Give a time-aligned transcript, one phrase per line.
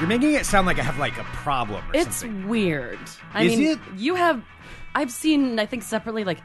[0.00, 2.00] You're making it sound like I have like a problem or something.
[2.00, 2.48] It's something.
[2.48, 2.98] weird.
[3.34, 3.78] I Is mean, it?
[3.96, 4.42] you have.
[4.94, 6.38] I've seen, I think, separately, like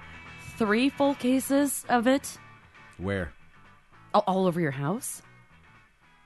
[0.58, 2.38] three full cases of it
[2.98, 3.32] Where?
[4.14, 5.22] all, all over your house.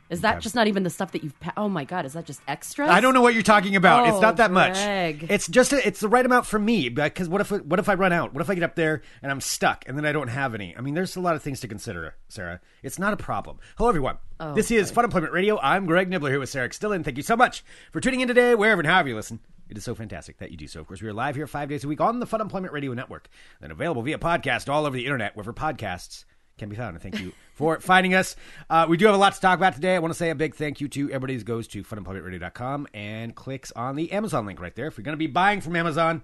[0.10, 1.40] Is that just not even the stuff that you've?
[1.40, 2.88] Pa- oh my god, is that just extra?
[2.90, 4.08] I don't know what you're talking about.
[4.08, 4.76] it's Oh, not that much.
[4.78, 6.90] It's just a, it's the right amount for me.
[6.90, 8.34] Because what if what if I run out?
[8.34, 10.76] What if I get up there and I'm stuck and then I don't have any?
[10.76, 12.60] I mean, there's a lot of things to consider, Sarah.
[12.82, 13.60] It's not a problem.
[13.78, 14.18] Hello, everyone.
[14.40, 15.60] Oh, this is Fun Employment Radio.
[15.60, 17.04] I'm Greg Nibler here with Sarah Stillen.
[17.04, 19.40] Thank you so much for tuning in today, wherever and however you listen.
[19.70, 20.80] It is so fantastic that you do so.
[20.80, 22.92] Of course, we are live here five days a week on the Fun Employment Radio
[22.96, 23.30] Network,
[23.62, 26.26] then available via podcast all over the internet, wherever podcasts
[26.60, 26.96] can be found.
[26.96, 28.36] And thank you for finding us.
[28.70, 29.96] Uh, we do have a lot to talk about today.
[29.96, 33.34] I want to say a big thank you to everybody who goes to funemploymentradio.com and
[33.36, 34.88] clicks on the Amazon link right there.
[34.88, 36.24] If you're going to be buying from Amazon,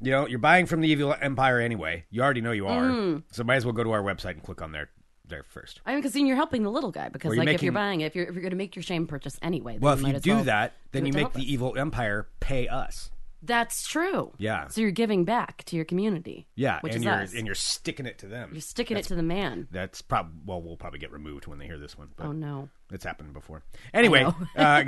[0.00, 2.04] you know, you're buying from the evil empire anyway.
[2.10, 3.20] You already know you are.
[3.32, 4.88] So might as well go to our website and click on there
[5.28, 5.80] there first.
[5.86, 7.08] I mean, because then you're helping the little guy.
[7.08, 8.74] Because Well, like you're if you're making- buying, if you're if you're going to make
[8.74, 11.32] your shame purchase anyway, then Well, if might you do well that, then you make
[11.32, 11.44] the us.
[11.46, 13.10] evil empire pay us.
[13.42, 14.32] That's true.
[14.38, 14.68] Yeah.
[14.68, 16.46] So you're giving back to your community.
[16.54, 17.34] Yeah, which and is you're us.
[17.34, 18.50] and you're sticking it to them.
[18.52, 19.66] You're sticking it to the man.
[19.70, 22.10] That's prob well, we'll probably get removed when they hear this one.
[22.16, 22.68] But Oh no.
[22.92, 23.64] It's happened before.
[23.94, 24.26] Anyway,
[24.56, 24.84] uh,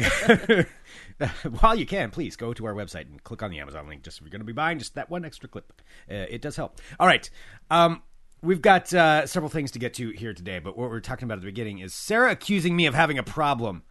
[1.61, 4.03] while you can, please go to our website and click on the Amazon link.
[4.03, 6.55] Just if you're going to be buying just that one extra clip, uh, it does
[6.55, 6.81] help.
[7.01, 7.29] All right,
[7.71, 8.03] um,
[8.43, 11.39] we've got uh, several things to get to here today, but what we're talking about
[11.39, 13.83] at the beginning is Sarah accusing me of having a problem,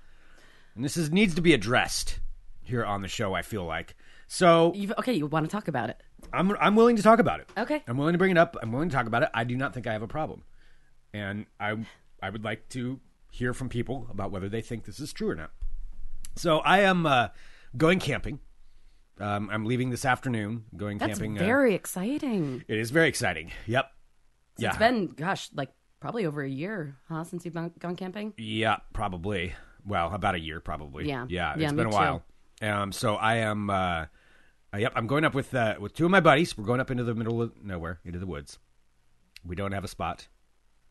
[0.76, 2.20] and this is needs to be addressed
[2.62, 3.34] here on the show.
[3.34, 3.96] I feel like
[4.34, 4.72] so.
[4.76, 6.02] You've, okay, you want to talk about it?
[6.34, 7.50] I'm I'm willing to talk about it.
[7.56, 7.84] Okay.
[7.88, 8.58] I'm willing to bring it up.
[8.62, 9.30] I'm willing to talk about it.
[9.34, 10.44] I do not think I have a problem,
[11.14, 11.76] and I
[12.22, 15.36] I would like to hear from people about whether they think this is true or
[15.36, 15.52] not.
[16.36, 17.28] So I am uh,
[17.78, 18.40] going camping.
[19.20, 20.66] Um, I'm leaving this afternoon.
[20.76, 21.38] Going That's camping.
[21.38, 22.64] uh, very exciting.
[22.68, 23.52] it is very exciting.
[23.68, 23.92] Yep.
[24.58, 24.70] yeah.
[24.70, 28.34] It's been, gosh, like probably over a year, huh, since you've gone, gone camping.
[28.38, 29.54] Yeah, probably.
[29.86, 31.08] Well, about a year, probably.
[31.08, 31.28] Yeah.
[31.30, 31.54] yeah.
[31.56, 32.24] Yeah, It's been a while.
[32.64, 33.70] Um, so I am.
[33.70, 34.06] Uh,
[34.74, 36.58] uh, yep, I'm going up with uh, with two of my buddies.
[36.58, 38.58] We're going up into the middle of nowhere, into the woods.
[39.46, 40.28] We don't have a spot.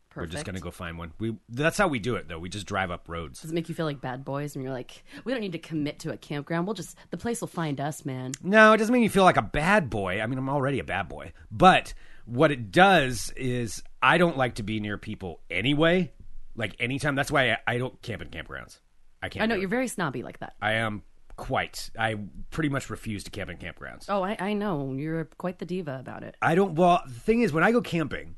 [0.09, 0.29] Perfect.
[0.29, 1.11] We're just gonna go find one.
[1.19, 2.37] We that's how we do it though.
[2.37, 3.41] We just drive up roads.
[3.41, 4.55] Does it make you feel like bad boys?
[4.55, 6.67] And you're like, we don't need to commit to a campground.
[6.67, 8.33] We'll just, the place will find us, man.
[8.43, 10.21] No, it doesn't mean you feel like a bad boy.
[10.21, 11.33] I mean, I'm already a bad boy.
[11.49, 11.95] But
[12.25, 16.13] what it does is I don't like to be near people anyway.
[16.55, 17.15] Like anytime.
[17.15, 18.81] That's why I, I don't camp in campgrounds.
[19.23, 19.41] I can't.
[19.41, 20.53] I know, you're very snobby like that.
[20.61, 21.01] I am
[21.35, 21.89] quite.
[21.97, 22.17] I
[22.51, 24.05] pretty much refuse to camp in campgrounds.
[24.09, 24.93] Oh, I, I know.
[24.93, 26.35] You're quite the diva about it.
[26.41, 26.75] I don't.
[26.75, 28.35] Well, the thing is, when I go camping,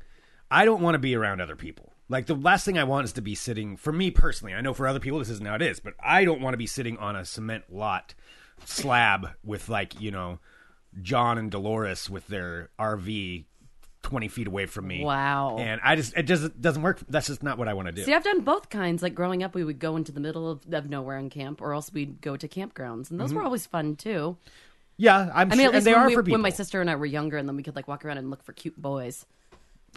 [0.50, 1.92] I don't want to be around other people.
[2.08, 3.76] Like the last thing I want is to be sitting.
[3.76, 6.24] For me personally, I know for other people this isn't how it is, but I
[6.24, 8.14] don't want to be sitting on a cement lot
[8.64, 10.38] slab with like you know
[11.02, 13.44] John and Dolores with their RV
[14.06, 15.04] twenty feet away from me.
[15.04, 15.56] Wow.
[15.58, 17.00] And I just it just doesn't work.
[17.08, 18.04] That's just not what I want to do.
[18.04, 19.02] See, I've done both kinds.
[19.02, 21.74] Like growing up, we would go into the middle of, of nowhere in camp, or
[21.74, 24.36] else we'd go to campgrounds, and those were always fun too.
[24.96, 25.52] yeah, I'm.
[25.52, 26.34] I mean, sure, at least and they when, are we- for people.
[26.34, 28.30] when my sister and I were younger, and then we could like walk around and
[28.30, 29.26] look for cute boys.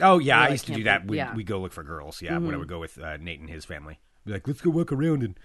[0.02, 1.06] Oh yeah, Or, I like, used to do that.
[1.08, 1.28] We Yeah.
[1.28, 1.38] Mm-hmm.
[1.38, 2.22] we go look for girls.
[2.22, 4.70] Yeah, when I would go with uh, Nate and his family, be like, let's go
[4.72, 5.38] walk around and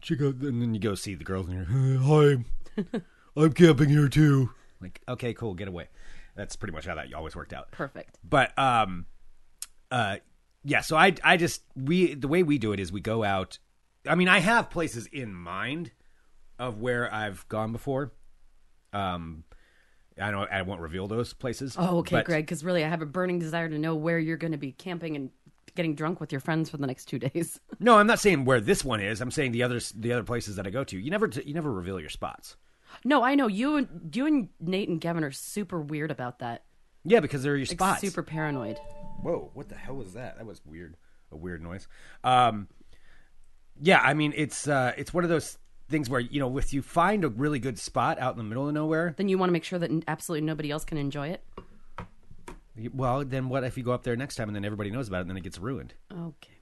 [0.00, 0.34] check out.
[0.36, 2.44] And then you go see the girls, and you're, hi,
[3.36, 4.50] I'm camping here too.
[4.80, 5.88] Like, okay, cool, get away.
[6.40, 7.70] That's pretty much how that always worked out.
[7.70, 8.18] Perfect.
[8.24, 9.04] But um,
[9.90, 10.16] uh,
[10.64, 10.80] yeah.
[10.80, 13.58] So I I just we the way we do it is we go out.
[14.08, 15.92] I mean, I have places in mind
[16.58, 18.12] of where I've gone before.
[18.94, 19.44] Um,
[20.18, 20.50] I don't.
[20.50, 21.76] I won't reveal those places.
[21.78, 22.46] Oh, okay, but- Greg.
[22.46, 25.16] Because really, I have a burning desire to know where you're going to be camping
[25.16, 25.28] and
[25.74, 27.60] getting drunk with your friends for the next two days.
[27.82, 29.20] No, I'm not saying where this one is.
[29.20, 30.98] I'm saying the other the other places that I go to.
[30.98, 32.56] You never you never reveal your spots.
[33.04, 36.64] No, I know you and you and Nate and Kevin are super weird about that.
[37.04, 38.00] Yeah, because they're your Like, spots.
[38.00, 38.78] super paranoid.
[39.22, 40.36] Whoa, what the hell was that?
[40.38, 40.96] That was weird.
[41.32, 41.86] A weird noise.
[42.24, 42.68] Um,
[43.80, 45.56] yeah, I mean it's uh, it's one of those
[45.88, 48.68] things where you know if you find a really good spot out in the middle
[48.68, 51.28] of nowhere, Then you want to make sure that n- absolutely nobody else can enjoy
[51.28, 51.44] it.
[52.76, 55.08] you- well, then what if you go up there next time and then everybody knows
[55.08, 55.94] about it and then it gets ruined?
[56.12, 56.58] Okay.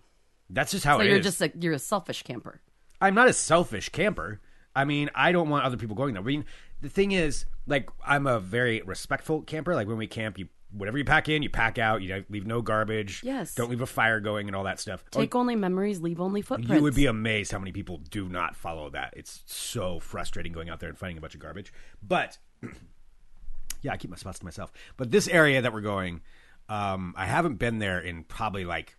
[0.50, 1.24] That's just how So it you're is.
[1.24, 2.60] just a, you're a selfish camper.
[3.00, 4.40] I'm not a selfish camper.
[4.78, 6.22] I mean, I don't want other people going there.
[6.22, 6.44] I mean,
[6.80, 9.74] the thing is, like, I'm a very respectful camper.
[9.74, 12.00] Like, when we camp, you whatever you pack in, you pack out.
[12.00, 13.24] You leave no garbage.
[13.24, 13.56] Yes.
[13.56, 15.02] Don't leave a fire going and all that stuff.
[15.16, 16.72] Or Take only memories, leave only footprints.
[16.72, 19.14] you would be amazed how many people do not follow that.
[19.16, 21.72] It's so frustrating going out there and finding a bunch of garbage.
[22.00, 22.38] But
[23.82, 24.72] yeah, I keep my spots to myself.
[24.96, 26.20] But this area that we're going,
[26.68, 28.94] um, I haven't been there in probably like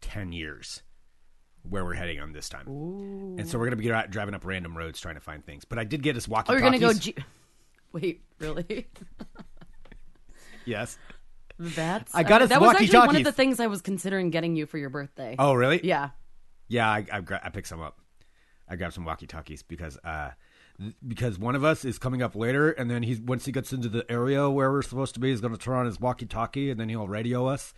[0.00, 0.82] ten years.
[1.68, 4.76] Where we're heading on this time, and so we're gonna be out, driving up random
[4.76, 5.64] roads trying to find things.
[5.64, 6.50] But I did get us walkie.
[6.50, 6.92] Oh, you're gonna go.
[6.92, 7.14] G-
[7.92, 8.86] Wait, really?
[10.64, 10.98] yes.
[11.58, 14.30] That's I got uh, us that was actually one of the things I was considering
[14.30, 15.34] getting you for your birthday.
[15.38, 15.80] Oh, really?
[15.82, 16.10] Yeah.
[16.68, 17.98] Yeah, I, I, gra- I picked some up.
[18.68, 20.30] I grabbed some walkie talkies because uh,
[21.06, 23.88] because one of us is coming up later, and then he's once he gets into
[23.88, 26.70] the area where we're supposed to be, he's going to turn on his walkie talkie,
[26.70, 27.72] and then he'll radio us.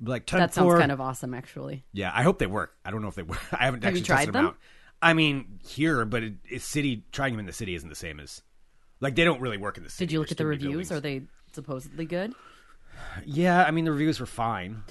[0.00, 1.84] Like 10 That sounds kind of awesome, actually.
[1.92, 2.74] Yeah, I hope they work.
[2.84, 3.40] I don't know if they work.
[3.52, 4.46] I haven't Have you actually tried tested them?
[4.46, 4.56] out.
[5.00, 7.04] I mean, here, but it, it's city.
[7.12, 8.42] Trying them in the city isn't the same as
[9.00, 10.06] like they don't really work in the city.
[10.06, 10.90] Did you look There's at the too many reviews?
[10.92, 11.28] Are buildings.
[11.48, 12.32] they supposedly good?
[13.24, 14.82] Yeah, I mean the reviews were fine.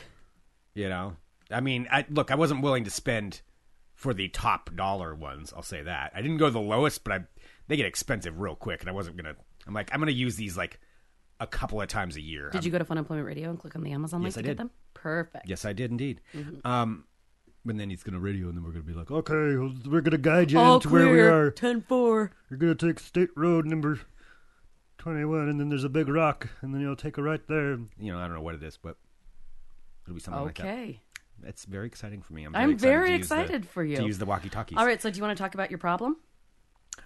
[0.73, 1.15] You know,
[1.51, 3.41] I mean, I, look, I wasn't willing to spend
[3.95, 5.51] for the top dollar ones.
[5.55, 6.11] I'll say that.
[6.15, 7.19] I didn't go the lowest, but I
[7.67, 9.35] they get expensive real quick, and I wasn't gonna.
[9.65, 10.79] I'm like, I'm gonna use these like
[11.39, 12.49] a couple of times a year.
[12.51, 14.39] Did you go to Fun Employment Radio and click on the Amazon link Yes, to
[14.39, 14.57] I get did.
[14.57, 14.71] them?
[14.93, 15.47] Perfect.
[15.47, 16.21] Yes, I did indeed.
[16.33, 16.65] Mm-hmm.
[16.67, 17.03] Um,
[17.67, 19.57] and then he's gonna radio, and then we're gonna be like, okay,
[19.89, 21.51] we're gonna guide you All into where we are.
[21.51, 22.29] 10-4.
[22.49, 23.99] You're gonna take State Road number
[24.97, 27.71] twenty-one, and then there's a big rock, and then you'll take a right there.
[27.99, 28.97] You know, I don't know what it is, but
[30.05, 30.65] it'll be something like that.
[30.65, 31.01] Okay.
[31.43, 32.45] It's very exciting for me.
[32.45, 33.97] I'm I'm very to use the- excited for you.
[33.97, 34.77] to use the walkie-talkies.
[34.77, 36.17] All right, so do you want to talk about your problem?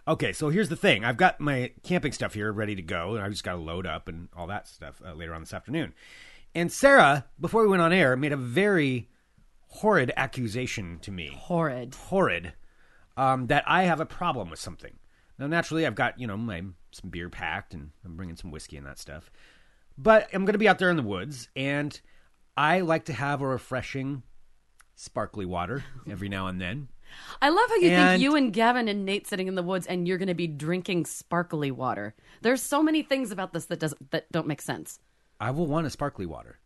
[0.07, 1.05] Okay, so here's the thing.
[1.05, 3.85] I've got my camping stuff here ready to go, and I just got to load
[3.85, 5.93] up and all that stuff uh, later on this afternoon.
[6.55, 9.09] And Sarah, before we went on air, made a very
[9.67, 11.31] horrid accusation to me.
[11.38, 11.95] Horrid.
[11.95, 12.53] Horrid.
[13.15, 14.93] Um, that I have a problem with something.
[15.38, 18.77] Now, naturally, I've got you know my some beer packed, and I'm bringing some whiskey
[18.77, 19.31] and that stuff.
[19.97, 21.99] But I'm going to be out there in the woods, and
[22.57, 24.23] I like to have a refreshing,
[24.95, 26.89] sparkly water every now and then.
[27.42, 29.88] I love how you And- think you and Gavin and Nate sitting in the woods
[29.88, 32.16] and you're going to be drinking sparkly water.
[32.42, 35.00] There's so many things about this that does that don't make sense.
[35.40, 36.60] I will want a sparkly water.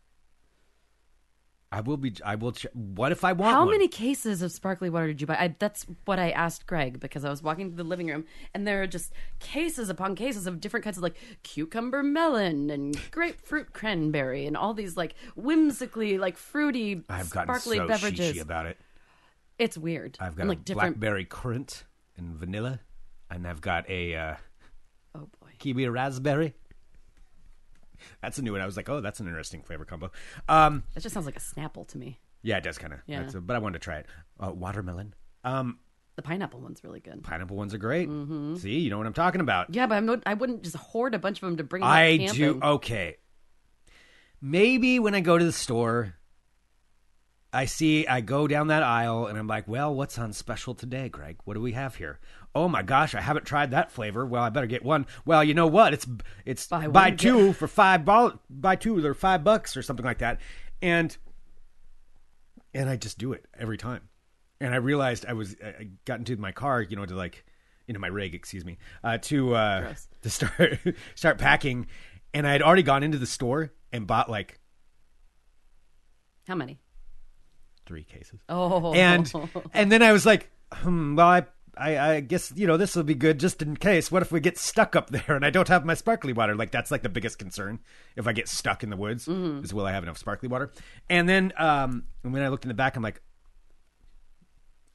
[1.71, 2.13] I will be.
[2.23, 2.53] I will.
[2.53, 3.53] Ch- what if I want?
[3.53, 3.71] How one?
[3.71, 5.35] many cases of sparkly water did you buy?
[5.37, 8.65] I, that's what I asked Greg because I was walking to the living room and
[8.65, 13.73] there are just cases upon cases of different kinds of like cucumber melon and grapefruit
[13.73, 18.39] cranberry and all these like whimsically like fruity I've gotten sparkly so beverages.
[18.39, 18.77] about it.
[19.57, 20.17] It's weird.
[20.19, 20.99] I've got and, a like different.
[20.99, 21.83] blackberry currant
[22.17, 22.79] and vanilla,
[23.29, 24.35] and I've got a uh,
[25.15, 25.49] Oh boy.
[25.59, 26.53] kiwi raspberry.
[28.21, 28.61] That's a new one.
[28.61, 30.11] I was like, oh, that's an interesting flavor combo.
[30.49, 32.19] Um, That just sounds like a Snapple to me.
[32.43, 32.99] yeah, it does kind of.
[33.07, 33.29] Yeah.
[33.33, 34.05] but I wanted to try it.
[34.39, 35.15] Uh, watermelon.
[35.45, 35.79] Um,
[36.17, 37.23] The pineapple one's really good.
[37.23, 38.09] pineapple ones are great.
[38.09, 38.55] Mm-hmm.
[38.57, 39.73] See, you know what I'm talking about.
[39.73, 41.81] Yeah, but I'm not, I wouldn't just hoard a bunch of them to bring.
[41.83, 42.59] I do.
[42.61, 43.15] Okay.
[44.41, 46.15] Maybe when I go to the store,
[47.55, 51.07] I see, I go down that aisle and I'm like, well, what's on special today,
[51.09, 51.37] Greg?
[51.45, 52.19] What do we have here?
[52.53, 54.25] Oh my gosh, I haven't tried that flavor.
[54.25, 55.05] Well, I better get one.
[55.25, 55.93] Well, you know what?
[55.93, 56.05] It's
[56.45, 59.81] it's Buy buy, one, get- two for five ball, buy two or five bucks or
[59.81, 60.39] something like that,
[60.81, 61.15] and
[62.73, 64.09] and I just do it every time.
[64.61, 67.45] And I realized I was I got into my car, you know, to like
[67.87, 70.07] into my rig, excuse me, uh, to uh, Gross.
[70.21, 70.79] to start
[71.15, 71.87] start packing,
[72.33, 74.59] and I had already gone into the store and bought like
[76.47, 76.79] How many?
[77.85, 79.31] Three cases, Oh, and
[79.73, 81.45] and then I was like, hmm, well, I.
[81.77, 84.09] I, I guess you know this will be good just in case.
[84.09, 86.55] What if we get stuck up there and I don't have my sparkly water?
[86.55, 87.79] Like that's like the biggest concern.
[88.15, 89.61] If I get stuck in the woods, Mm-hmm.
[89.65, 90.71] is will I have enough sparkly water?
[91.09, 93.21] And then um, and when I looked in the back, I'm like,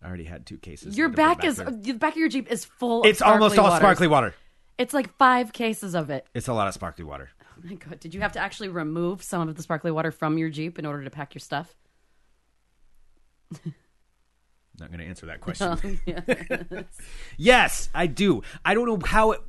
[0.02, 0.96] I already had two cases.
[0.96, 1.70] your put back is there.
[1.70, 3.02] the back of your jeep is full.
[3.04, 3.78] It's almost all waters.
[3.80, 4.34] sparkly water.
[4.78, 6.26] It's like five cases of it.
[6.34, 7.28] It's a lot of sparkly water.
[7.42, 8.00] Oh my god!
[8.00, 10.86] Did you have to actually remove some of the sparkly water from your jeep in
[10.86, 11.74] order to pack your stuff?
[14.78, 16.00] Not going to answer that question.
[16.06, 16.20] yeah.
[17.36, 18.42] Yes, I do.
[18.64, 19.40] I don't know how it.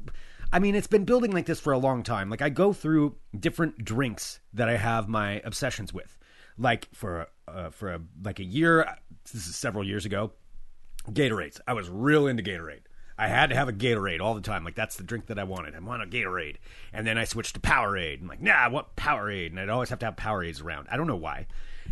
[0.54, 2.30] I mean, it's been building like this for a long time.
[2.30, 6.18] Like I go through different drinks that I have my obsessions with.
[6.58, 8.86] Like for uh, for a, like a year,
[9.32, 10.32] this is several years ago.
[11.10, 11.60] Gatorades.
[11.66, 12.82] I was real into Gatorade.
[13.18, 14.64] I had to have a Gatorade all the time.
[14.64, 15.76] Like that's the drink that I wanted.
[15.76, 16.58] I want a Gatorade.
[16.92, 18.22] And then I switched to Powerade.
[18.22, 19.52] I'm like, nah, I want Powerade.
[19.52, 20.88] And I'd always have to have Powerades around.
[20.92, 21.48] I don't know why.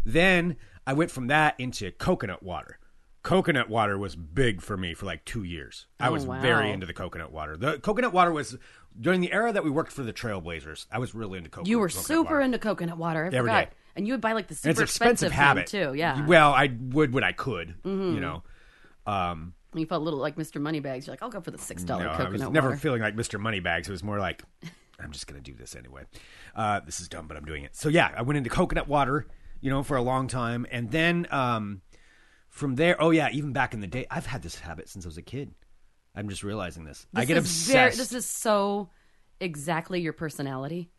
[0.05, 0.57] Then
[0.89, 2.79] I went from that into coconut water.
[3.21, 5.85] Coconut water was big for me for like two years.
[5.99, 6.41] I Oh, was wow.
[6.41, 7.55] very into the coconut water.
[7.57, 8.57] The coconut water was
[8.99, 10.87] during the era that we worked for the Trailblazers.
[10.91, 11.65] I was really into coconut.
[11.65, 11.69] Water.
[11.69, 12.41] You were coconut super water.
[12.41, 13.23] into coconut water.
[13.25, 13.69] I Every forgot.
[13.69, 13.75] day.
[13.95, 15.93] And you would buy like the And super it's expensive, kind habit too.
[15.93, 16.15] Yeah.
[16.15, 16.27] Mm-hmm.
[16.27, 17.75] Well, I would when I could.
[17.83, 18.43] You know.
[19.05, 20.59] Um, you felt a little like Mr.
[20.59, 21.05] Moneybags.
[21.05, 23.15] You're like, I'll go for the six dollar no, I coconut was never feeling like
[23.15, 23.39] Mr.
[23.39, 23.87] Moneybags.
[23.87, 24.43] It was more like,
[24.99, 26.03] I'm just going to do this anyway.
[26.55, 27.75] Uh, this is dumb, but I'm doing it.
[27.75, 29.27] So yeah, I went into coconut water,
[29.61, 31.81] you know, for a long time, and then um,
[32.47, 35.07] from there, oh yeah, even back in the day, I've had this habit since I
[35.07, 35.53] was a kid.
[36.15, 37.05] I'm just realizing this.
[37.15, 37.71] I get obsessed.
[37.71, 38.89] very- this is so
[39.39, 40.89] exactly your personality.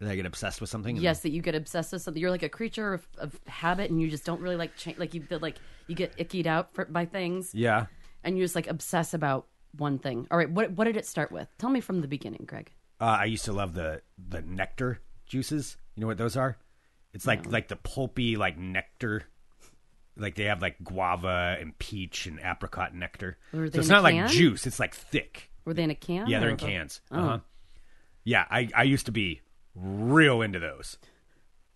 [0.00, 0.96] that I get obsessed with something.
[0.96, 2.20] Yes, that you get obsessed with something.
[2.20, 4.98] You're like a creature of, of habit, and you just don't really like change.
[4.98, 7.86] Like you feel like you get ickied out for, by things, Yeah.
[8.24, 10.26] and you just like obsess about one thing.
[10.30, 11.48] All right, what what did it start with?
[11.58, 12.72] Tell me from the beginning, Greg.
[13.00, 15.76] Uh, I used to love the the nectar juices.
[15.94, 16.58] You know what those are?
[17.14, 19.22] It's like like the pulpy like nectar.
[20.16, 23.38] Like they have like guava and peach and apricot nectar.
[23.52, 25.50] So it's not like juice; it's like thick.
[25.64, 26.26] Were they in a can?
[26.28, 27.00] Yeah, they're in cans.
[27.10, 27.18] Oh.
[27.18, 27.38] Uh-huh.
[28.24, 29.40] Yeah, I I used to be
[29.74, 30.98] real into those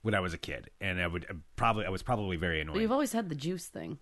[0.02, 2.70] when I was a kid, and I would uh, probably I was probably very But
[2.70, 2.82] annoying.
[2.82, 3.98] you've always had the juice thing.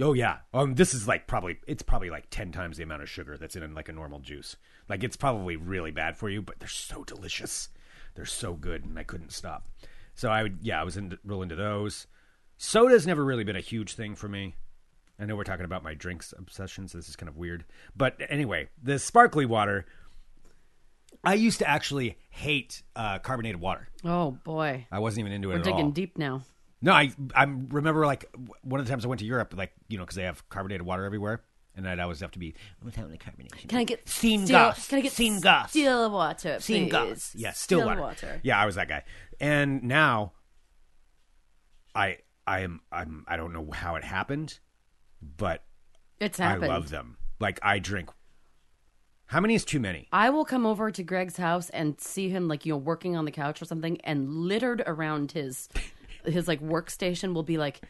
[0.00, 0.38] Oh yeah.
[0.52, 3.56] Um, this is like probably it's probably like ten times the amount of sugar that's
[3.56, 4.56] in like a normal juice.
[4.88, 7.68] Like it's probably really bad for you, but they're so delicious.
[8.14, 9.66] They're so good, and I couldn't stop.
[10.16, 12.06] So I would yeah, I was into, real into those.
[12.56, 14.56] Soda's never really been a huge thing for me.
[15.20, 16.92] I know we're talking about my drinks obsessions.
[16.92, 17.64] This is kind of weird,
[17.96, 19.86] but anyway, the sparkly water.
[21.24, 23.88] I used to actually hate uh, carbonated water.
[24.04, 25.90] Oh boy, I wasn't even into it we're at digging all.
[25.90, 26.42] deep now.
[26.82, 28.26] No, I I remember like
[28.62, 30.82] one of the times I went to Europe, like you know, because they have carbonated
[30.82, 31.42] water everywhere,
[31.76, 33.68] and I'd always have to be without any carbonation.
[33.68, 34.88] Can I get steam still, gas?
[34.88, 35.70] Can I get steam gas?
[35.70, 36.92] Still water, steam please.
[36.92, 37.34] gas?
[37.36, 38.00] Yeah, still, water.
[38.00, 38.40] water.
[38.42, 39.04] Yeah, I was that guy,
[39.40, 40.32] and now
[41.94, 44.58] I I am I'm I don't know how it happened,
[45.20, 45.64] but
[46.20, 46.64] It's happened.
[46.64, 47.16] I love them.
[47.40, 48.10] Like I drink.
[49.26, 50.06] How many is too many?
[50.12, 53.24] I will come over to Greg's house and see him like you know working on
[53.24, 55.68] the couch or something, and littered around his
[56.24, 57.80] his like workstation will be like,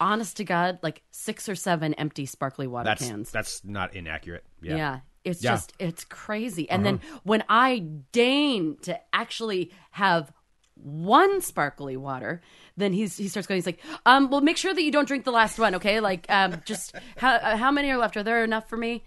[0.00, 3.30] honest to God, like six or seven empty sparkly water That's cans.
[3.30, 4.44] that's not inaccurate.
[4.62, 4.76] yeah.
[4.76, 5.00] Yeah.
[5.24, 5.50] It's Yeah.
[5.52, 5.56] Uh-huh.
[5.56, 6.68] just it's crazy.
[6.68, 7.78] And then when I
[8.12, 10.32] deign to actually have
[10.74, 12.42] one sparkly water,
[12.76, 13.56] then he's he starts going.
[13.58, 16.00] He's like, um, well, make sure that you don't drink the last one, okay?
[16.00, 18.16] Like, um, just how uh, how many are left?
[18.16, 19.04] Are there enough for me?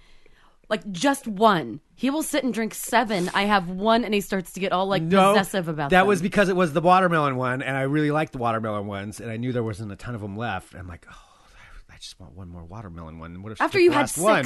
[0.70, 1.80] Like just one.
[1.96, 3.30] He will sit and drink seven.
[3.34, 6.08] I have one, and he starts to get all like No, possessive about that them.
[6.08, 9.32] was because it was the watermelon one, and I really liked the watermelon ones, and
[9.32, 10.76] I knew there wasn't a ton of them left.
[10.76, 11.16] I'm like, oh,
[11.90, 13.42] I just want one more watermelon one.
[13.42, 14.22] What if after you had six.
[14.22, 14.46] one?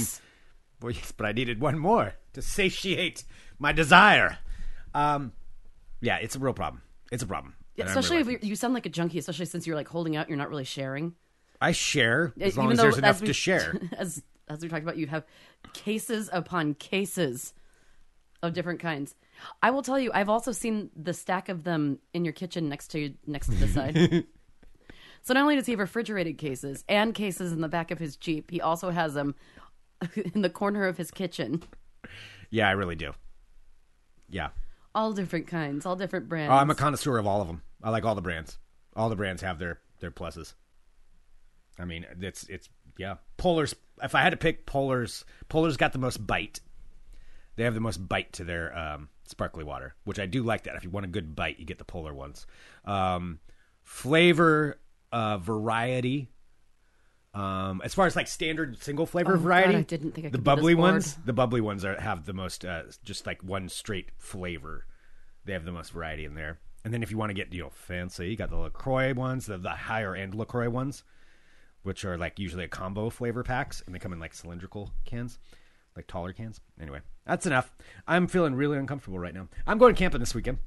[0.81, 3.23] Well, yes, but I needed one more to satiate
[3.59, 4.37] my desire.
[4.93, 5.31] Um,
[6.01, 6.81] yeah, it's a real problem.
[7.11, 7.55] It's a problem.
[7.75, 10.29] Yeah, especially if you're, you sound like a junkie, especially since you're like holding out,
[10.29, 11.13] you're not really sharing.
[11.59, 13.75] I share as long Even as there's enough we- to share.
[13.97, 15.23] As as we talked about, you have
[15.73, 17.53] cases upon cases
[18.43, 19.15] of different kinds.
[19.61, 22.89] I will tell you, I've also seen the stack of them in your kitchen next
[22.89, 23.97] to next to the side.
[25.21, 28.15] so not only does he have refrigerated cases and cases in the back of his
[28.15, 29.35] Jeep, he also has them
[30.33, 31.63] in the corner of his kitchen.
[32.49, 33.13] Yeah, I really do.
[34.29, 34.49] Yeah.
[34.93, 36.51] All different kinds, all different oh, brands.
[36.51, 37.61] Oh, I'm a connoisseur of all of them.
[37.81, 38.59] I like all the brands.
[38.95, 40.53] All the brands have their their pluses.
[41.79, 43.15] I mean, it's it's yeah.
[43.37, 43.75] Polar's.
[44.01, 46.59] If I had to pick, Polar's Polar's got the most bite.
[47.55, 50.75] They have the most bite to their um, sparkly water, which I do like that.
[50.75, 52.45] If you want a good bite, you get the Polar ones.
[52.85, 53.39] Um,
[53.83, 54.79] flavor,
[55.11, 56.29] uh, variety.
[57.33, 60.29] Um, as far as like standard single flavor Oh, God, variety, I didn't think I
[60.31, 64.09] the bubbly ones, the bubbly ones are have the most uh, just like one straight
[64.17, 64.85] flavor.
[65.45, 66.59] They have the most variety in there.
[66.83, 69.45] And then if you want to get you know fancy, you got the Lacroix ones,
[69.45, 71.03] the, the higher end Lacroix ones,
[71.83, 75.39] which are like usually a combo flavor packs, and they come in like cylindrical cans,
[75.95, 76.59] like taller cans.
[76.79, 77.73] Anyway, that's enough.
[78.07, 79.47] I'm feeling really uncomfortable right now.
[79.65, 80.59] I'm going camping this weekend,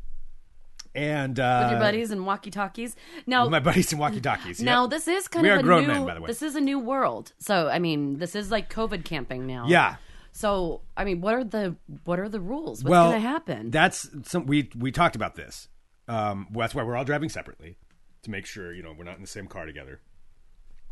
[0.94, 2.96] and uh, with your buddies and walkie talkies.
[3.26, 4.60] Now, with my buddies and walkie talkies.
[4.60, 5.88] Now this is kind We of are a grown new.
[5.88, 6.26] men, by the way.
[6.26, 7.32] This is a new world.
[7.38, 9.66] So I mean, this is like COVID camping now.
[9.68, 9.96] yeah.
[10.32, 12.82] So I mean, what are the what are the rules?
[12.82, 13.70] What's well, going to happen?
[13.70, 15.68] That's some we we talked about this.
[16.08, 17.76] Um, well, that's why we're all driving separately
[18.22, 20.00] to make sure you know we're not in the same car together.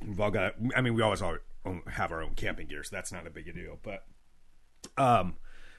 [0.06, 0.54] We've all got.
[0.76, 1.36] I mean, we always all
[1.86, 3.78] have our own camping gear, so that's not a big deal.
[3.82, 4.04] But
[4.96, 5.36] um,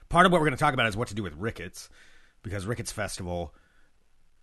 [0.10, 1.89] part of what we're going to talk about is what to do with rickets,
[2.42, 3.53] because Ricketts Festival.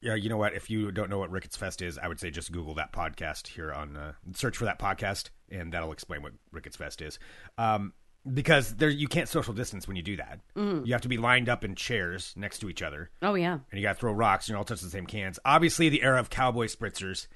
[0.02, 0.54] Yeah, you know what?
[0.54, 3.48] If you don't know what Ricketts Fest is, I would say just Google that podcast
[3.48, 7.18] here on uh, search for that podcast, and that'll explain what Ricketts Fest is.
[7.58, 7.92] Um,
[8.30, 10.40] because there, you can't social distance when you do that.
[10.84, 13.58] You have to be lined up in chairs next to each other, oh yeah.
[13.70, 15.38] and you got to throw rocks, and you all touch the same cans.
[15.44, 17.26] Obviously, the era of cowboy spritzers,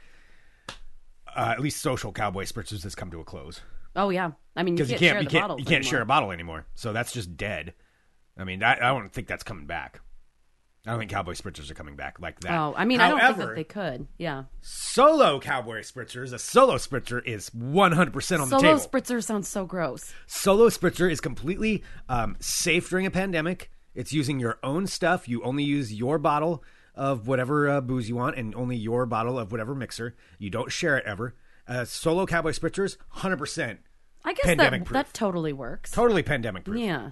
[1.37, 3.61] uh, at least social cowboy spritzers, has come to a close
[3.97, 4.33] Oh yeah.
[4.57, 5.91] I mean, you because can't, you share can't you can't you can't anymore.
[5.91, 6.67] share a bottle anymore.
[6.75, 7.75] So that's just dead.
[8.37, 10.01] I mean, I, I don't think that's coming back.
[10.87, 12.53] I don't think cowboy spritzers are coming back like that.
[12.53, 14.07] Oh, I mean, I don't think However, that they could.
[14.19, 14.45] Yeah.
[14.61, 18.79] solo cowboy spritzers, a solo spritzer is 100% on the table.
[18.79, 20.13] Solo spritzer sounds so gross.
[20.27, 23.71] Solo Spritzer is completely um, safe during a pandemic.
[23.95, 25.27] It's using your own stuff.
[25.27, 26.63] You only use your bottle
[26.95, 30.15] of whatever uh, booze you want and only your bottle of whatever mixer.
[30.39, 31.35] You don't share it ever.
[31.67, 33.79] Uh, solo Cowboy Spritzers, 100%
[34.25, 35.91] I guess that that totally works.
[35.91, 36.79] totally pandemic proof.
[36.81, 37.11] Yeah.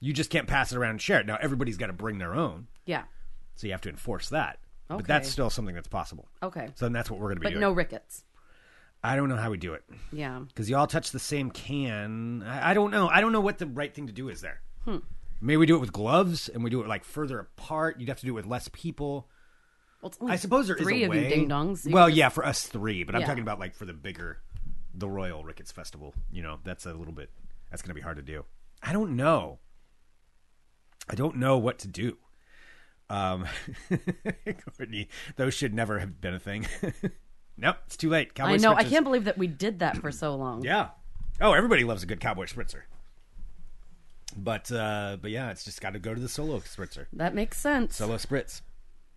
[0.00, 1.26] You just can't pass it around and share it.
[1.26, 3.04] Now, everybody's got to bring their own, Yeah.
[3.54, 4.58] so you have to enforce that.
[4.88, 5.04] But Okay.
[5.06, 6.28] that's still something that's possible.
[6.42, 6.68] Okay.
[6.74, 7.60] So then that's what we're going to be But doing.
[7.60, 8.24] no rickets.
[9.02, 9.84] I don't know how we do it.
[10.12, 10.40] Yeah.
[10.48, 12.42] because you all touch the same can.
[12.42, 13.08] I, I don't know.
[13.08, 14.60] I don't know what the right thing to do is there.
[14.84, 14.98] Hmm.
[15.40, 17.98] Maybe we do it with gloves and we do it like further apart.
[17.98, 19.28] You'd have to do it with less people.
[20.02, 21.28] Well, it's only I suppose there is three a of way.
[21.28, 21.90] ding dongs.
[21.90, 24.38] Well, yeah, for us three, but I'm talking about like for the bigger
[24.94, 26.14] the Royal Ricketts Festival.
[26.30, 27.30] You know, that's a little bit
[27.70, 28.44] that's going to be hard to do.
[28.82, 29.58] I don't know.
[31.08, 32.16] I don't know what to do.
[33.08, 33.46] Um,
[34.76, 36.66] Courtney, those should never have been a thing.
[37.56, 38.34] nope, it's too late.
[38.34, 38.74] Cowboy I know.
[38.74, 40.62] I can't believe that we did that for so long.
[40.62, 40.90] Yeah.
[41.40, 42.82] Oh, everybody loves a good cowboy spritzer.
[44.36, 47.06] But uh, but yeah, it's just got to go to the solo spritzer.
[47.12, 47.96] That makes sense.
[47.96, 48.62] Solo spritz.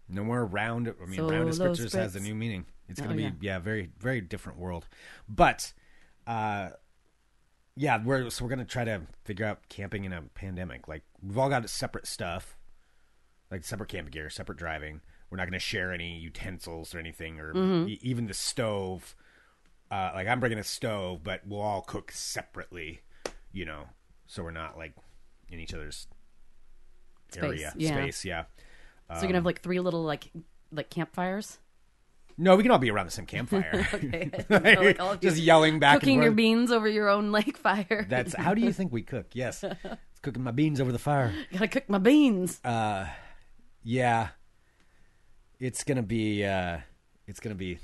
[0.09, 0.87] No more round.
[1.01, 2.65] I mean, round Solo spritzers has a new meaning.
[2.89, 3.53] It's Oh, going to be yeah.
[3.55, 3.59] yeah.
[3.59, 4.87] very very different world.
[5.29, 5.71] But
[6.27, 6.69] uh,
[7.75, 10.87] yeah, we're so we're going to try to figure out camping in a pandemic.
[10.87, 12.57] Like we've all got separate stuff,
[13.49, 15.01] like separate camping gear, separate driving.
[15.29, 17.89] We're not going to share any utensils or anything, or Mm-hmm.
[17.89, 19.15] e- even the stove.
[19.89, 23.01] Uh, like I'm bringing a stove, but we'll all cook separately.
[23.51, 23.85] You know,
[24.33, 24.93] so we're not like
[25.49, 26.07] in each other's
[27.31, 27.91] Space, area yeah.
[27.91, 28.25] space.
[28.25, 28.43] Yeah.
[29.09, 30.31] so you're gonna have like three little like
[30.71, 31.59] like campfires.
[32.35, 33.87] No, we can all be around the same campfire.
[33.93, 34.31] Okay.
[34.49, 38.07] Like of you Just yelling back cooking your beans over your own lake fire.
[38.09, 39.27] That's how do you think we cook?
[39.33, 41.31] Yes, it's cooking my beans over the fire.
[41.51, 42.59] Gotta cook my beans.
[42.65, 43.05] Uh,
[43.83, 44.29] yeah,
[45.59, 46.43] it's gonna be.
[46.43, 46.79] Uh,
[47.27, 47.77] it's gonna be.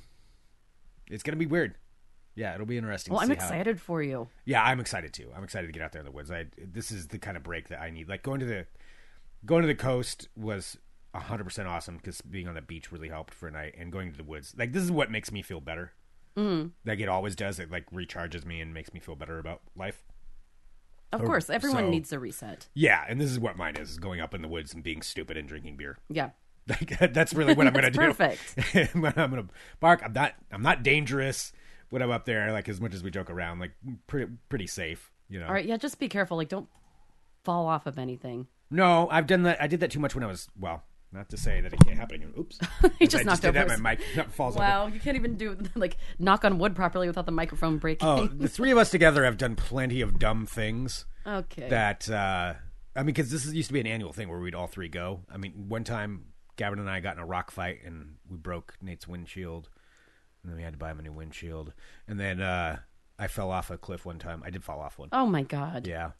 [1.12, 1.76] It's gonna be weird.
[2.40, 3.14] Yeah, it'll be interesting.
[3.14, 4.30] well, to I'm see how- excited for you.
[4.46, 5.30] Yeah, I'm excited too.
[5.36, 6.32] I'm excited to get out there in the woods.
[6.32, 8.08] I this is the kind of break that I need.
[8.08, 8.66] Like going to the
[9.46, 10.78] going to the coast was
[11.16, 14.18] 100% awesome because being on the beach really helped for a night and going to
[14.18, 14.54] the woods.
[14.58, 15.92] Like this is what makes me feel better.
[16.38, 16.72] Mm.
[16.86, 17.60] Like it always does.
[17.60, 20.04] It like recharges me and makes me feel better about life.
[21.12, 22.68] Of Oh, course, everyone so- needs a reset.
[22.76, 25.36] Yeah, and this is what mine is: going up in the woods and being stupid
[25.38, 25.98] and drinking beer.
[26.10, 26.30] Yeah.
[26.70, 27.98] Like that's really what I'm gonna do.
[28.00, 28.56] perfect.
[28.96, 29.48] I'm gonna
[29.80, 30.02] bark.
[30.06, 30.36] I'm not.
[30.52, 31.52] I'm not dangerous
[31.90, 32.52] when I'm up there.
[32.52, 33.72] Like as much as we joke around, like
[34.08, 35.12] pretty pretty safe.
[35.28, 35.48] You know.
[35.48, 35.66] All right.
[35.66, 35.78] Yeah.
[35.78, 36.38] Just be careful.
[36.38, 36.68] Like, don't
[37.44, 38.48] fall off of anything.
[38.72, 39.62] No, I've done that.
[39.62, 40.84] I did that too much when I was well.
[41.12, 42.34] Not to say that it can't happen again.
[42.38, 42.60] Oops.
[43.00, 43.80] He I just knocked did over that.
[43.80, 44.64] My mic falls over.
[44.64, 48.08] Wow, you can't even do like knock on wood properly without the microphone breaking.
[48.08, 51.06] Oh, the three of us together have done plenty of dumb things.
[51.26, 51.68] okay.
[51.70, 52.54] that uh
[52.96, 54.90] I mean, because this is, used to be an annual thing where we'd all three
[54.90, 55.22] go.
[55.32, 56.26] I mean, one time
[56.58, 59.70] Gavin and I got in a rock fight and we broke Nate's windshield,
[60.44, 61.74] and then we had to buy him a new windshield.
[62.08, 62.80] And then uh
[63.18, 64.42] I fell off a cliff one time.
[64.46, 65.10] I did fall off one.
[65.12, 65.86] oh my god.
[65.88, 66.12] Yeah,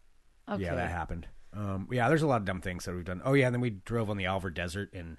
[0.50, 0.64] Okay.
[0.64, 1.28] yeah, that happened.
[1.54, 3.22] Um, yeah, there's a lot of dumb things that we've done.
[3.26, 5.18] Oh yeah, and then we drove on the Alvord Desert and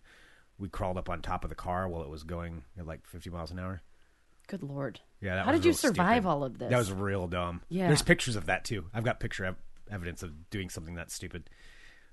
[0.58, 3.30] we crawled up on top of the car while it was going at like 50
[3.30, 3.82] miles an hour.
[4.46, 5.00] Good lord.
[5.20, 6.28] Yeah, that How did you survive stupid.
[6.28, 6.70] all of this?
[6.70, 7.62] That was real dumb.
[7.68, 7.86] Yeah.
[7.86, 8.84] There's pictures of that too.
[8.92, 9.56] I've got picture ev-
[9.90, 11.48] evidence of doing something that stupid.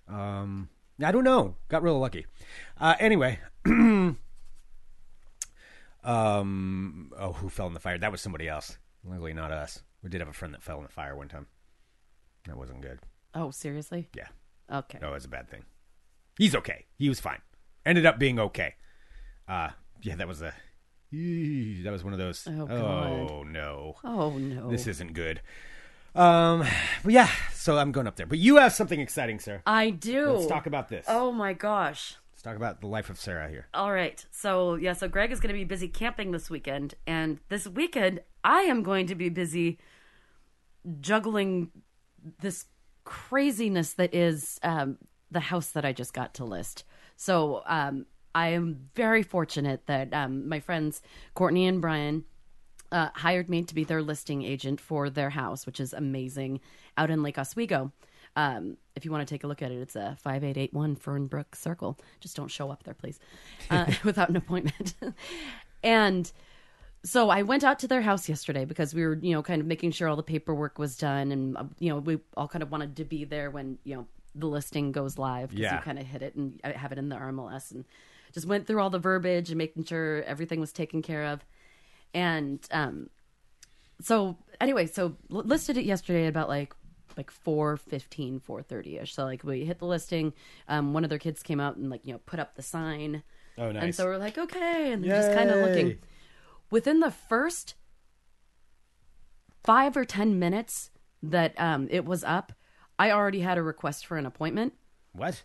[0.07, 0.69] Um,
[1.03, 1.55] I don't know.
[1.67, 2.25] Got real lucky.
[2.79, 3.39] Uh, anyway,
[6.07, 7.97] um, oh, who fell in the fire?
[7.97, 8.77] That was somebody else.
[9.03, 9.83] Luckily, not us.
[10.03, 11.47] We did have a friend that fell in the fire one time.
[12.45, 12.99] That wasn't good.
[13.33, 14.07] Oh, seriously?
[14.15, 14.27] Yeah,
[14.71, 14.99] Okay.
[15.01, 15.65] no, it was a bad thing.
[16.37, 16.85] He's okay.
[16.97, 17.41] He was fine.
[17.85, 18.75] Ended up being okay.
[19.47, 19.69] Uh,
[20.01, 20.53] yeah, that was a.
[21.11, 22.47] That was one of those.
[22.47, 23.95] Oh, oh no.
[24.03, 24.69] Oh no.
[24.69, 25.41] This isn't good.
[26.15, 26.65] Um,
[27.03, 28.25] but yeah, so I'm going up there.
[28.25, 29.61] But you have something exciting, sir.
[29.65, 30.31] I do.
[30.31, 31.05] Let's talk about this.
[31.07, 32.15] Oh my gosh.
[32.47, 33.67] Talk about the life of Sarah here.
[33.73, 34.25] All right.
[34.31, 36.95] So, yeah, so Greg is going to be busy camping this weekend.
[37.05, 39.79] And this weekend, I am going to be busy
[41.01, 41.71] juggling
[42.39, 42.63] this
[43.03, 44.97] craziness that is um,
[45.29, 46.85] the house that I just got to list.
[47.17, 51.01] So, um, I am very fortunate that um, my friends
[51.33, 52.23] Courtney and Brian
[52.93, 56.61] uh, hired me to be their listing agent for their house, which is amazing,
[56.97, 57.91] out in Lake Oswego.
[58.37, 61.97] Um, if you want to take a look at it, it's a 5881 Fernbrook Circle.
[62.19, 63.19] Just don't show up there, please,
[63.69, 64.95] uh, without an appointment.
[65.83, 66.29] and
[67.03, 69.67] so I went out to their house yesterday because we were, you know, kind of
[69.67, 72.71] making sure all the paperwork was done, and uh, you know, we all kind of
[72.71, 75.75] wanted to be there when you know the listing goes live because Yeah.
[75.75, 77.85] you kind of hit it and have it in the RMLS, and
[78.33, 81.45] just went through all the verbiage and making sure everything was taken care of,
[82.13, 83.09] and um,
[84.01, 86.73] so anyway, so listed it yesterday at about like
[87.17, 90.33] like 4.15 4.30ish so like we hit the listing.
[90.67, 93.23] Um, one of their kids came out and like you know put up the sign.
[93.57, 93.83] Oh, nice.
[93.83, 94.91] and so we're like okay.
[94.91, 95.97] And just kind of looking.
[96.69, 97.75] Within the first
[99.63, 100.91] five or ten minutes
[101.23, 102.53] that um, it was up
[102.99, 104.73] i already had a request for an appointment.
[105.13, 105.43] What?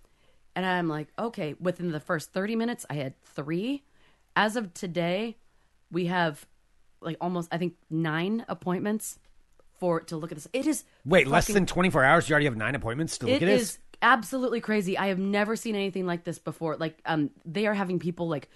[0.54, 1.54] and i'm like okay.
[1.58, 3.82] Within the first 30 minutes i had three.
[4.36, 5.38] As of today
[5.90, 6.46] we have
[7.00, 9.18] like almost i think nine appointments
[9.82, 12.28] for to look at this it is Wait, less than 24 hours?
[12.28, 13.78] You already have nine appointments to look it at is this?
[14.00, 14.96] absolutely crazy.
[14.96, 16.76] I have never seen anything like this before.
[16.76, 18.48] Like, um, they are having people like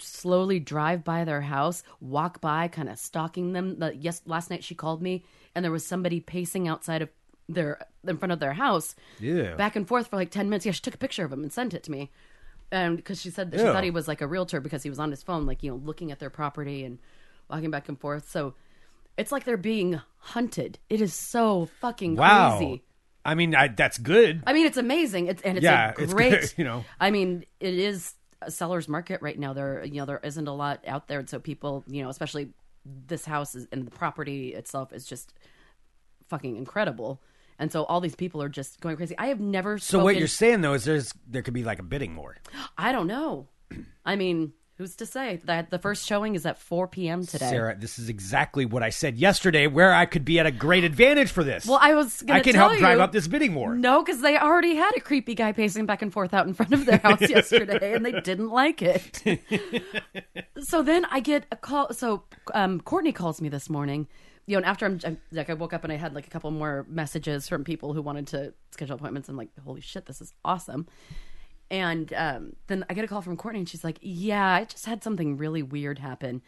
[0.00, 3.78] slowly drive by their house, walk by, kind of stalking them.
[3.78, 5.24] The, yes, last night she called me,
[5.54, 7.10] and there was somebody pacing outside of
[7.48, 9.54] their in front of their house, Yeah.
[9.54, 10.66] back and forth for like ten minutes.
[10.66, 12.10] Yeah, she took a picture of him and sent it to me,
[12.72, 14.98] and because she said that she thought he was like a realtor because he was
[14.98, 16.98] on his phone, like you know, looking at their property and
[17.48, 18.28] walking back and forth.
[18.28, 18.54] So
[19.16, 20.78] It's like they're being hunted.
[20.90, 22.58] It is so fucking Wow.
[22.58, 22.82] crazy.
[23.24, 24.42] I mean, I, that's good.
[24.46, 25.26] I mean, it's amazing.
[25.26, 26.30] It's and it's Yeah, a it's great.
[26.40, 26.84] good, you know.
[27.00, 29.52] I mean, it is a seller's market right now.
[29.52, 32.50] There, you know, there isn't a lot out there, and so people, you know, especially
[32.84, 35.34] this house is, and the property itself is just
[36.28, 37.20] fucking incredible.
[37.58, 39.16] And so all these people are just going crazy.
[39.18, 39.78] I have never.
[39.78, 42.36] So what you're saying though is there's there could be like a bidding war.
[42.76, 43.48] I don't know.
[44.04, 47.24] I mean, who's to say that the first showing is at 4 p.m.
[47.24, 47.48] today?
[47.48, 50.84] Sarah, this is exactly what I said yesterday, where I could be at a great
[50.84, 51.66] advantage for this.
[51.66, 53.74] Well, I was going to say, I can help drive up this bidding war.
[53.74, 56.72] No, because they already had a creepy guy pacing back and forth out in front
[56.72, 59.22] of their house yesterday, and they didn't like it.
[60.60, 61.92] so then I get a call.
[61.94, 64.08] So um, Courtney calls me this morning.
[64.48, 66.30] You know, and after I'm, I'm like, I woke up and I had like a
[66.30, 69.28] couple more messages from people who wanted to schedule appointments.
[69.28, 70.86] I'm like, holy shit, this is awesome.
[71.70, 74.86] And um, then I get a call from Courtney, and she's like, "Yeah, I just
[74.86, 76.40] had something really weird happen."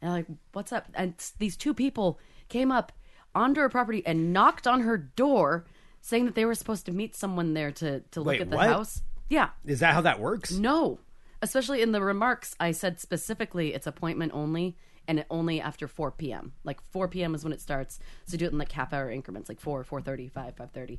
[0.00, 2.92] And I'm like, "What's up?" And these two people came up
[3.34, 5.66] onto her property and knocked on her door,
[6.00, 8.56] saying that they were supposed to meet someone there to to look Wait, at the
[8.56, 8.68] what?
[8.68, 9.02] house.
[9.28, 10.52] Yeah, Is that how that works?
[10.52, 10.98] no,
[11.40, 14.76] especially in the remarks, I said specifically it's appointment only.
[15.08, 16.52] And it only after 4 p.m.
[16.62, 17.34] Like 4 p.m.
[17.34, 17.98] is when it starts.
[18.24, 20.98] So do it in like half hour increments, like 4, 4.30, 5, 5.30.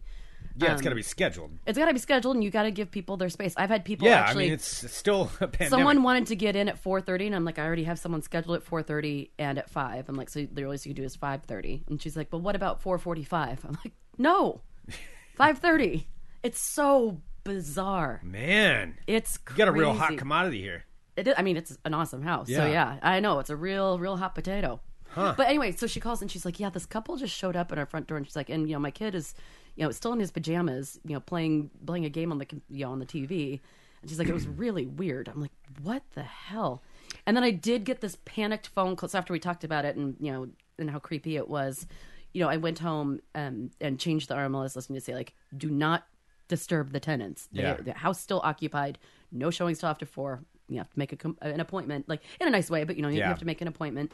[0.57, 1.51] Yeah, it's um, got to be scheduled.
[1.65, 3.53] It's got to be scheduled and you got to give people their space.
[3.57, 5.69] I've had people Yeah, actually I mean it's, still a pandemic.
[5.69, 8.57] someone wanted to get in at 4.30 and i'm like i already have someone scheduled
[8.57, 11.87] at 4.30 and at 5 i'm like so the earliest you can do is 5.30
[11.89, 14.61] and she's like but what about 4.45 i'm like no
[15.39, 16.05] 5.30
[16.43, 20.85] it's so bizarre Man, it's you got a real hot commodity here.
[21.15, 22.47] It is, I mean, it's an awesome house.
[22.47, 22.67] So Yeah.
[22.67, 24.81] yeah, I know it's a real, real hot potato.
[25.15, 27.77] But anyway, so she calls and she's like, "Yeah, this couple just showed up at
[27.77, 29.33] our front door," and she's like, "And you know, my kid is,
[29.75, 32.85] you know, still in his pajamas, you know, playing playing a game on the you
[32.85, 33.59] know on the TV."
[34.01, 36.81] And she's like, "It was really weird." I'm like, "What the hell?"
[37.27, 39.95] And then I did get this panicked phone call so after we talked about it
[39.95, 40.47] and you know
[40.79, 41.85] and how creepy it was.
[42.33, 45.69] You know, I went home um, and changed the RMLS listing to say like, "Do
[45.69, 46.07] not
[46.47, 47.47] disturb the tenants.
[47.51, 47.75] They- Yeah.
[47.77, 48.97] The house still occupied.
[49.31, 50.43] No showings till after four.
[50.67, 53.01] You have to make a com- an appointment, like in a nice way, but you
[53.03, 53.27] know you Yeah.
[53.27, 54.11] have to make an appointment.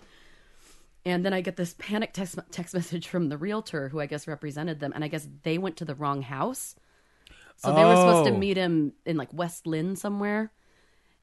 [1.05, 4.27] And then I get this panic text text message from the realtor who I guess
[4.27, 6.75] represented them, and I guess they went to the wrong house.
[7.55, 8.37] So they were supposed to Oh.
[8.37, 10.51] meet him in like West Linn somewhere,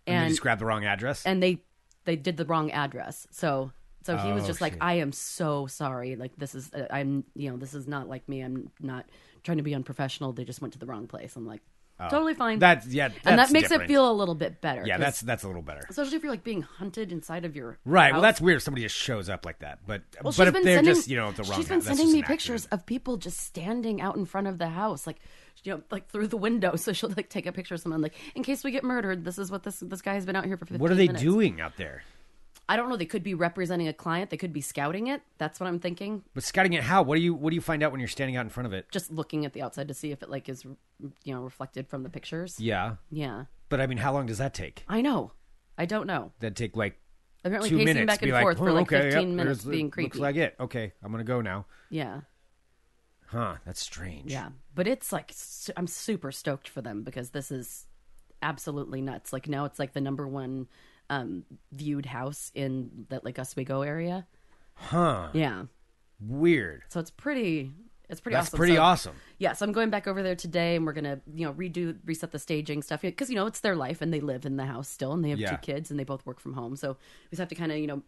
[0.06, 1.24] And and just grabbed the wrong address.
[1.24, 1.62] and they
[2.04, 3.26] they did the wrong address.
[3.30, 3.72] So
[4.04, 4.82] so he was Oh, just like, shit.
[4.82, 6.14] I am so sorry.
[6.16, 8.40] Like this is uh, I'm you know this is not like me.
[8.42, 9.06] I'm not
[9.44, 10.32] trying to be unprofessional.
[10.32, 11.34] They just went to the wrong place.
[11.36, 11.62] I'm like
[11.98, 12.08] Oh.
[12.10, 12.58] totally fine.
[12.58, 13.84] That's yeah, and that makes different.
[13.90, 14.84] it feel a little bit better.
[14.86, 15.80] Yeah, that's that's a little better.
[15.88, 18.12] especially if you're like being hunted inside of your Right.
[18.12, 18.56] Well, that's weird.
[18.58, 19.78] if Somebody just shows up like that.
[19.86, 21.80] But Well, but she's if been they're sending, just you know the wrong, She's been
[21.80, 25.16] house, sending me pictures of people just standing out in front of the house, like
[25.64, 26.76] you know, like through the window.
[26.76, 29.24] So she'll like take a picture of someone, like in case we get murdered.
[29.24, 30.66] This is what this this guy has been out here for.
[30.66, 31.22] 15 What are they minutes.
[31.22, 32.02] doing out there?
[32.68, 32.96] I don't know.
[32.96, 34.30] They could be representing a client.
[34.30, 35.22] They could be scouting it.
[35.38, 36.24] That's what I'm thinking.
[36.34, 37.02] But scouting it how?
[37.02, 38.72] What do you what do you find out when you're standing out in front of
[38.72, 38.86] it?
[38.90, 42.02] Just looking at the outside to see if it like is you know reflected from
[42.02, 42.58] the pictures.
[42.58, 42.96] Yeah.
[43.10, 44.84] Yeah, But I mean, how long does that take?
[44.88, 45.32] I know.
[45.78, 46.32] I don't know.
[46.40, 46.98] That take like
[47.44, 48.06] Apparently, two pacing minutes.
[48.12, 50.06] back and like, forth for "Oh, like okay, 15 yep, minutes, being creepy.
[50.08, 50.56] Looks like it.
[50.58, 51.66] Okay, I'm gonna go now.
[51.90, 52.22] yeah.
[53.28, 53.56] Huh?
[53.64, 54.30] That's strange.
[54.32, 55.32] Yeah, but it's like
[55.76, 57.86] I'm super stoked for them because this is
[58.42, 59.32] absolutely nuts.
[59.32, 60.68] Like now it's like the number one
[61.10, 64.26] um viewed house in that like Oswego area.
[64.74, 65.28] Huh?
[65.32, 65.64] Yeah,
[66.20, 66.82] Weird.
[66.88, 67.72] so it's pretty.
[68.08, 68.56] It's pretty That's awesome.
[68.58, 69.16] pretty So- awesome.
[69.38, 72.30] Yeah, so I'm going back over there today, and we're gonna you know redo reset
[72.30, 74.88] the staging stuff because you know it's their life and they live in the house
[74.88, 75.50] still, and they have Yeah.
[75.50, 76.76] two kids and they both work from home.
[76.76, 78.02] So we just have to kind of you know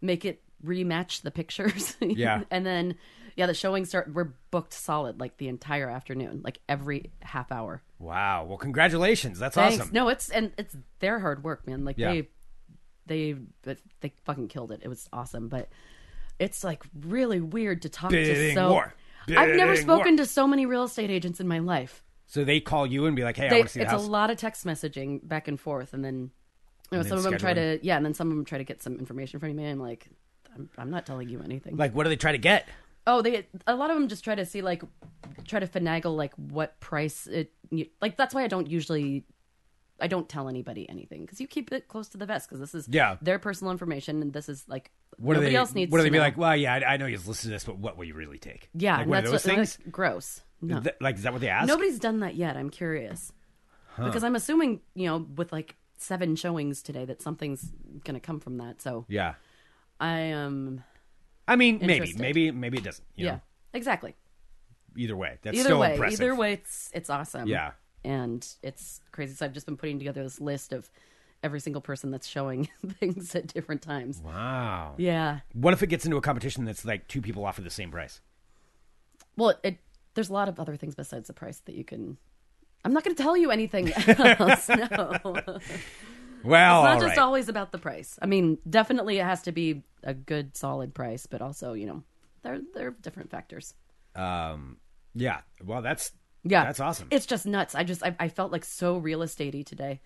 [0.00, 1.96] make it rematch the pictures.
[2.00, 2.44] Yeah.
[2.50, 2.94] and then
[3.36, 4.12] yeah, the showings start.
[4.12, 7.82] We're booked solid like the entire afternoon, like every half hour.
[7.98, 8.44] Wow.
[8.46, 9.38] Well, congratulations.
[9.38, 9.80] That's Thanks.
[9.80, 9.92] awesome.
[9.92, 11.84] No, it's and it's their hard work, man.
[11.84, 12.12] Like Yeah.
[12.12, 12.28] they
[13.06, 13.36] they
[14.00, 14.80] they fucking killed it.
[14.82, 15.68] It was awesome, but
[16.38, 18.70] it's like really weird to talk to so.
[18.70, 18.94] war.
[19.28, 20.24] I've never spoken war.
[20.24, 22.02] to so many real estate agents in my life.
[22.26, 24.06] So they call you and be like, "Hey, I want to see the it's house."
[24.06, 26.30] a lot of text messaging back and forth, and then
[26.90, 28.64] you know, some of them try to yeah, and then some of them try to
[28.64, 29.68] get some information from me.
[29.68, 30.08] I'm like,
[30.54, 31.76] I'm, I'm not telling you anything.
[31.76, 32.68] like, what do they try to get?
[33.06, 34.82] Oh, they a lot of them just try to see like
[35.46, 37.52] try to finagle like what price it
[38.00, 39.24] like that's why I don't usually
[40.02, 42.74] I don't tell anybody anything because you keep it close to the vest because this
[42.74, 43.16] is Yeah.
[43.22, 45.56] their personal information and this is like What nobody they?
[45.56, 46.24] else needs what do to they be know.
[46.24, 46.36] like?
[46.36, 48.68] Well, yeah, I, I know you listen to this, but what will you really take?
[48.74, 49.78] yeah like and one of that's those what, things.
[49.84, 51.66] like, gross no Th- like, is that what they ask?
[51.68, 53.32] nobody's done that yet I'm curious
[53.96, 57.70] because I'm assuming you know with like seven showings today that something's
[58.04, 59.34] gonna come from that so Yeah.
[60.00, 60.82] I am
[61.46, 62.20] I mean, maybe, Interested.
[62.20, 63.04] maybe, maybe it doesn't.
[63.14, 63.40] you yeah know?
[63.74, 64.14] exactly
[64.96, 66.20] Either way, that's either still way impressive.
[66.20, 67.72] either way it's it's awesome Yeah.
[68.04, 69.34] And it's crazy.
[69.34, 70.90] So I've just been putting together this list of
[71.42, 72.68] every single person that's showing
[73.00, 74.20] things at different times.
[74.24, 74.94] Wow.
[74.98, 75.40] Yeah.
[75.54, 78.20] What if it gets into a competition that's like two people offer the same price?
[79.36, 79.78] Well, it,
[80.14, 82.16] there's a lot of other things besides the price that you can.
[82.84, 84.68] I'm not going to tell you anything else.
[84.68, 85.18] no.
[86.44, 87.18] Well, It's not just right.
[87.18, 88.18] always about the price.
[88.20, 92.02] I mean, definitely it has to be a good, solid price, but also, you know,
[92.42, 93.74] there there are different factors.
[94.16, 94.78] um,
[95.14, 95.42] yeah.
[95.64, 96.10] Well, that's
[96.44, 97.08] Yeah, That's awesome.
[97.10, 97.74] It's just nuts.
[97.74, 100.00] I just I, I felt like so real estatey today.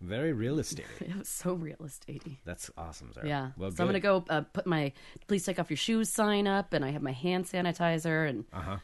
[0.00, 0.84] very realistic.
[1.00, 2.38] It was so real estatey.
[2.44, 3.26] That's awesome, Sarah.
[3.28, 3.50] Yeah.
[3.56, 4.92] Well, so I'm gonna go uh, put my
[5.26, 8.76] please take off your shoes sign up, and I have my hand sanitizer, and Uh-huh.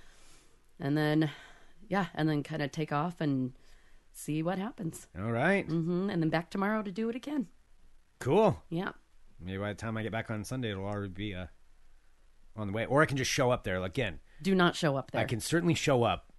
[0.78, 1.30] and then
[1.88, 3.52] yeah, and then kind of take off and
[4.12, 5.66] see what happens, All right.
[5.66, 7.46] hmm and then back tomorrow to do it again.
[8.20, 8.62] Cool.
[8.70, 8.92] Yeah.
[9.40, 11.46] Maybe by the time I get back on Sunday, it'll already be uh,
[12.56, 12.84] on the way.
[12.86, 13.82] Or I can just show up there.
[13.82, 15.20] Again, Do not show up there.
[15.22, 16.29] I can certainly show up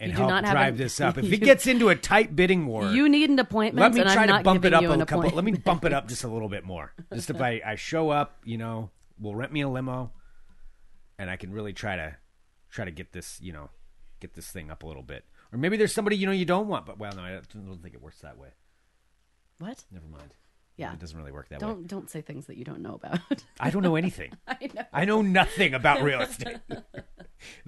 [0.00, 1.18] and help drive this up.
[1.18, 3.94] If you- it gets into a tight bidding war, You need an appointment.
[3.94, 5.30] let me try I'm to bump it up a couple.
[5.30, 6.92] Let me bump it up just a little bit more.
[7.12, 10.12] Just if I, I show up, you know, we'll rent me a limo,
[11.18, 12.16] and I can really try to
[12.70, 13.70] try to get this, you know,
[14.20, 15.24] get this thing up a little bit.
[15.52, 17.82] Or maybe there's somebody you know you don't want, but well, no, I don't, don't
[17.82, 18.48] think it works that way.
[19.58, 19.82] What?
[19.90, 20.34] Never mind.
[20.76, 20.92] Yeah.
[20.92, 21.66] It doesn't really work that way.
[21.66, 23.18] Don't don't say things that you don't know about.
[23.58, 24.30] I don't know anything.
[24.46, 24.82] I know.
[24.92, 26.58] I know nothing about real estate.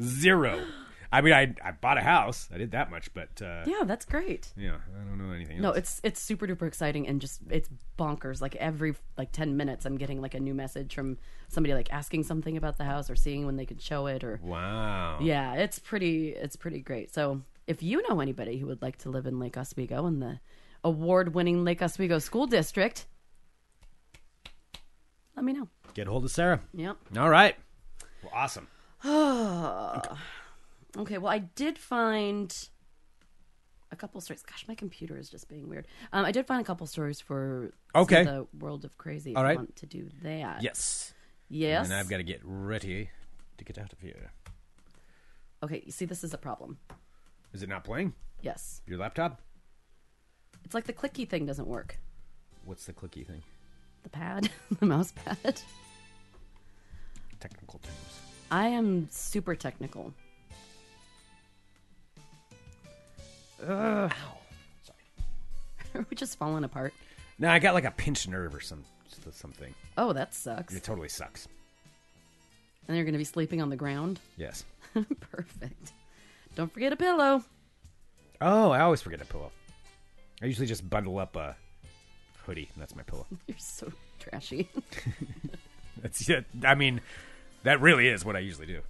[0.00, 0.64] Zero.
[1.12, 2.48] I mean, I I bought a house.
[2.54, 4.52] I did that much, but uh, Yeah, that's great.
[4.56, 5.60] yeah, I don't know anything.
[5.60, 5.78] No, else.
[5.78, 7.68] it's it's super duper exciting and just it's
[7.98, 8.40] bonkers.
[8.40, 11.18] Like every like ten minutes, I'm getting like a new message from
[11.48, 14.38] somebody like asking something about the house or seeing when they could show it or
[14.42, 15.18] wow.
[15.20, 17.12] yeah, it's pretty it's pretty great.
[17.12, 20.38] So if you know anybody who would like to live in Lake Oswego in the
[20.84, 23.06] award-winning Lake Oswego School District,
[25.36, 25.68] let me know.
[25.94, 26.60] Get a hold of Sarah.
[26.74, 26.96] Yep.
[27.18, 27.56] All right.
[28.22, 28.68] Well, awesome.
[29.02, 30.10] Okay,
[30.96, 32.54] well, I did find
[33.92, 34.42] a couple stories.
[34.42, 35.86] Gosh, my computer is just being weird.
[36.12, 38.24] Um, I did find a couple stories for Okay.
[38.24, 39.32] the world of crazy.
[39.32, 39.56] If All you right.
[39.56, 40.62] want to do that?
[40.62, 41.12] Yes.
[41.48, 41.86] Yes.
[41.86, 43.10] And I've got to get ready
[43.58, 44.30] to get out of here.
[45.62, 46.78] Okay, you see, this is a problem.
[47.52, 48.14] Is it not playing?
[48.42, 49.42] Yes, Your laptop?
[50.64, 51.98] it's like the clicky thing doesn't work.
[52.64, 53.42] What's the clicky thing?
[54.02, 54.48] The pad,
[54.80, 55.60] the mouse pad.
[57.40, 58.20] Technical terms.
[58.50, 60.12] I am super technical.
[63.60, 64.10] Sorry.
[65.94, 66.92] Are we just falling apart?
[67.38, 68.84] No, I got like a pinched nerve or some
[69.32, 69.74] something.
[69.98, 70.74] Oh, that sucks.
[70.74, 71.46] It totally sucks.
[72.88, 74.18] And you're going to be sleeping on the ground.
[74.36, 74.64] Yes.
[75.32, 75.92] Perfect.
[76.56, 77.44] Don't forget a pillow.
[78.40, 79.52] Oh, I always forget a pillow.
[80.42, 81.54] I usually just bundle up a
[82.44, 83.26] hoodie, and that's my pillow.
[83.46, 84.68] You're so trashy.
[86.02, 86.46] That's it.
[86.64, 87.00] I mean,
[87.62, 88.80] that really is what I usually do.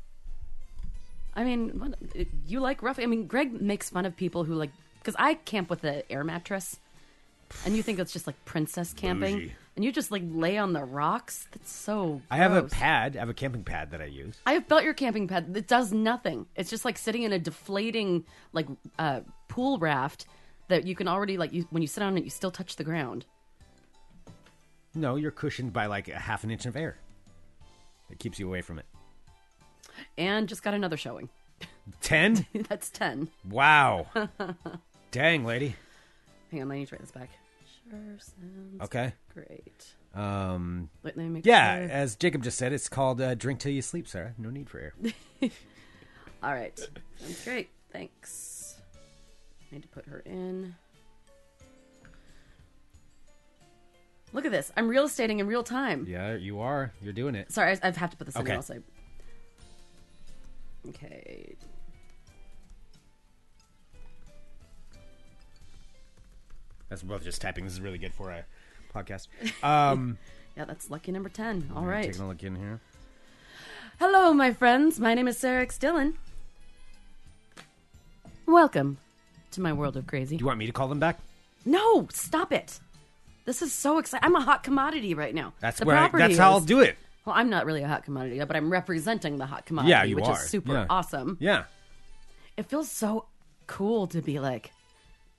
[1.35, 1.95] I mean, what,
[2.47, 2.99] you like rough.
[2.99, 6.25] I mean, Greg makes fun of people who like because I camp with an air
[6.25, 6.79] mattress,
[7.65, 9.53] and you think it's just like princess camping, Bougie.
[9.77, 11.47] and you just like lay on the rocks.
[11.53, 12.21] That's so.
[12.31, 12.73] I have a gross.
[12.73, 13.17] pad.
[13.17, 14.39] I have a camping pad that I use.
[14.45, 15.53] I have built your camping pad.
[15.57, 16.47] It does nothing.
[16.57, 18.67] It's just like sitting in a deflating like
[18.99, 20.27] uh, pool raft
[20.69, 22.85] that you can already like you when you sit on it, you still touch the
[22.85, 23.25] ground.
[24.95, 26.99] No, you're cushioned by like a half an inch of air.
[28.11, 28.87] It keeps you away from it.
[30.19, 31.29] And just got another showing.
[32.01, 32.47] Ten?
[32.69, 33.29] That's ten.
[33.49, 34.07] wow.
[35.11, 35.75] Dang, lady.
[36.51, 37.31] Hang on, I need to write this back.
[37.91, 39.13] Sure sounds Okay.
[39.35, 39.95] great.
[40.15, 40.91] Um.
[41.03, 41.91] Wait, let me make Yeah, sure.
[41.91, 44.79] as Jacob just said, it's called uh, "Drink Till You Sleep." Sarah, no need for
[44.81, 44.93] air.
[46.43, 46.77] All right.
[46.79, 47.71] Sounds great.
[47.93, 48.77] Thanks.
[49.71, 50.75] I Need to put her in.
[54.33, 54.73] Look at this.
[54.77, 56.07] I'm real estating in real time.
[56.09, 56.93] yeah, you are.
[57.03, 57.51] You're doing it.
[57.53, 58.53] Sorry, I, have to put this in Okay.
[58.55, 58.71] else.
[58.71, 58.79] I...
[60.91, 61.55] Okay.
[66.89, 67.65] That's both just typing.
[67.65, 68.45] This is really good for a
[68.95, 69.29] podcast.
[69.65, 70.19] Um,
[70.57, 71.71] Yeah, that's lucky number 10.
[71.77, 72.05] All right.
[72.05, 72.81] Taking a look in here.
[73.99, 74.99] Hello, my friends.
[74.99, 75.79] My name is Sarah X.
[75.79, 76.15] Dillon.
[78.47, 78.99] Welcome
[79.53, 80.37] to my world of crazy.
[80.37, 81.21] Do you want me to call them back?
[81.65, 82.81] No, stop it.
[83.45, 84.25] This is so exciting.
[84.27, 85.53] I'm a hot commodity right now.
[85.61, 85.97] That's The where.
[85.97, 86.97] I, property that's how I'll is- do it.
[87.25, 90.17] Well, I'm not really a hot commodity, but I'm representing the hot commodity, Yeah, you
[90.17, 90.33] which are.
[90.35, 90.87] is super Yeah.
[90.89, 91.37] awesome.
[91.41, 91.65] Yeah.
[92.57, 93.27] It feels so
[93.67, 94.73] cool to be like,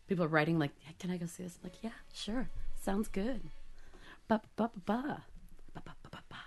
[0.07, 2.49] people are writing like, "Hey, "Can I go see this?" I'm like, yeah, sure,
[2.81, 3.41] sounds good.
[4.27, 5.23] Ba ba ba ba
[5.73, 6.19] ba ba ba ba.
[6.29, 6.37] ba.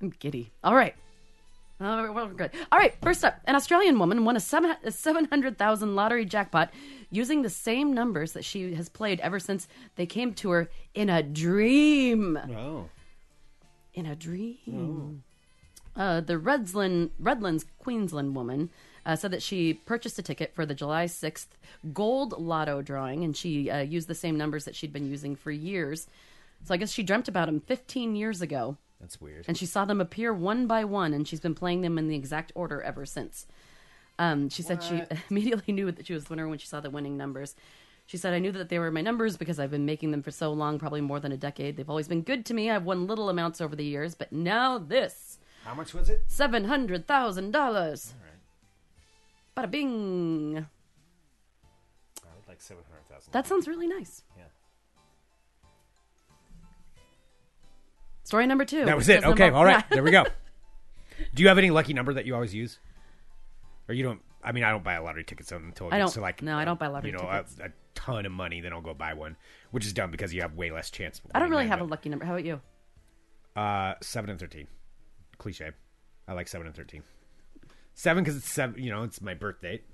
[0.00, 0.52] I'm giddy.
[0.62, 0.94] All right.
[1.80, 2.50] Oh, well, good.
[2.72, 6.70] All right, first up, an Australian woman won a seven a 700,000 lottery jackpot
[7.10, 11.08] using the same numbers that she has played ever since they came to her in
[11.08, 12.88] a dream Oh.
[13.94, 15.22] in a dream.
[15.94, 18.70] Uh, the Redsland, Redlands, Queensland woman
[19.06, 21.46] uh, said that she purchased a ticket for the July 6th
[21.92, 25.50] gold lotto drawing, and she uh, used the same numbers that she'd been using for
[25.52, 26.08] years.
[26.64, 29.44] So I guess she dreamt about them 15 years ago, That's weird.
[29.46, 32.16] and she saw them appear one by one, and she's been playing them in the
[32.16, 33.46] exact order ever since.
[34.18, 36.90] Um, she said she immediately knew that she was the winner when she saw the
[36.90, 37.54] winning numbers.
[38.06, 40.30] She said, I knew that they were my numbers because I've been making them for
[40.30, 41.76] so long, probably more than a decade.
[41.76, 42.70] They've always been good to me.
[42.70, 46.26] I've won little amounts over the years, but now this How much was it?
[46.28, 47.54] $700,000.
[47.54, 47.76] All right.
[49.56, 50.56] Bada bing.
[50.56, 53.32] I would like seven hundred thousand.
[53.32, 54.22] That sounds really nice.
[58.28, 58.84] Story number two.
[58.84, 59.24] That was it.
[59.24, 59.82] Okay, involve- all right.
[59.88, 59.94] Yeah.
[59.94, 60.26] There we go.
[61.34, 62.78] Do you have any lucky number that you always use?
[63.88, 64.20] Or you don't?
[64.44, 66.66] I mean, I don't buy a lottery tickets until I don't- to like no, I
[66.66, 67.56] don't buy lottery you know, tickets.
[67.58, 68.60] A, a ton of money.
[68.60, 69.38] Then I'll go buy one,
[69.70, 71.22] which is dumb because you have way less chance.
[71.34, 72.26] I don't really have a lucky number.
[72.26, 72.60] How about you?
[73.56, 74.66] uh seven and thirteen.
[75.38, 75.70] Cliche.
[76.28, 77.04] I like seven and thirteen.
[77.94, 78.78] Seven because it's seven.
[78.82, 79.84] You know, it's my birth date.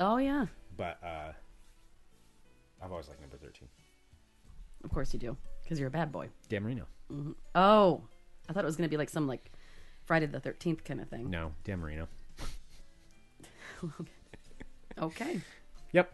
[0.00, 0.46] Oh, yeah.
[0.78, 1.32] But uh
[2.82, 3.68] I've always liked number thirteen.
[4.82, 6.30] Of course you do, because you're a bad boy.
[6.48, 6.86] Dan Marino.
[7.54, 8.02] Oh,
[8.48, 9.50] I thought it was going to be like some like
[10.04, 11.30] Friday the 13th kind of thing.
[11.30, 12.08] No, Dan Marino.
[14.98, 15.40] Okay.
[15.92, 16.10] Yep.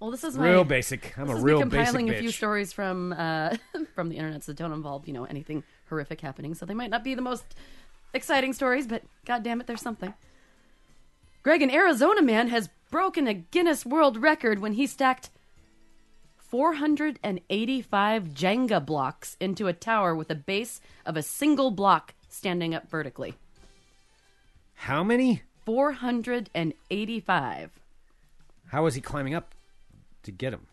[0.00, 1.18] Well, this is my Real basic.
[1.18, 3.56] I'm a real basic compiling a few stories from uh,
[3.94, 7.04] from the internet that don't involve you know anything horrific happening, so they might not
[7.04, 7.44] be the most
[8.14, 10.14] exciting stories, but god damn it, there's something.
[11.42, 15.30] Greg, an Arizona man has broken a Guinness World Record when he stacked
[16.48, 22.88] 485 Jenga blocks into a tower with a base of a single block standing up
[22.90, 23.34] vertically.
[24.74, 25.42] How many?
[25.66, 27.70] 485.
[28.68, 29.54] How was he climbing up
[30.22, 30.66] to get them?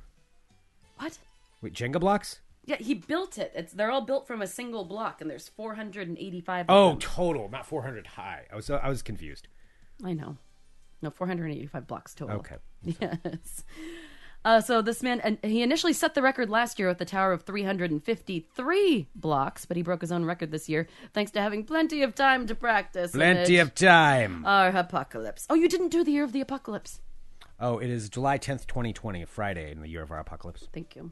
[0.97, 1.17] What?
[1.61, 2.39] Wait, Jenga blocks?
[2.65, 3.51] Yeah, he built it.
[3.53, 6.65] It's they're all built from a single block, and there's 485.
[6.69, 6.99] of Oh, them.
[6.99, 8.45] total, not 400 high.
[8.51, 9.47] I was I was confused.
[10.03, 10.37] I know.
[11.01, 12.37] No, 485 blocks total.
[12.37, 12.55] Okay.
[13.01, 13.63] Yes.
[14.45, 17.33] Uh, so this man, and he initially set the record last year at the tower
[17.33, 22.03] of 353 blocks, but he broke his own record this year thanks to having plenty
[22.03, 23.11] of time to practice.
[23.11, 24.45] Plenty of time.
[24.45, 25.47] our apocalypse.
[25.49, 27.01] Oh, you didn't do the year of the apocalypse.
[27.59, 30.67] Oh, it is July 10th, 2020, a Friday in the year of our apocalypse.
[30.71, 31.11] Thank you.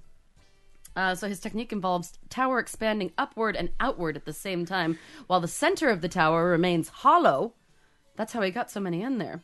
[0.95, 5.39] Uh, so his technique involves tower expanding upward and outward at the same time, while
[5.39, 7.53] the center of the tower remains hollow.
[8.15, 9.41] That's how he got so many in there.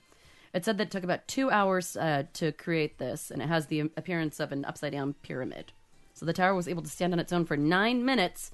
[0.53, 3.67] It said that it took about two hours uh, to create this, and it has
[3.67, 5.71] the appearance of an upside down pyramid.
[6.13, 8.51] So the tower was able to stand on its own for nine minutes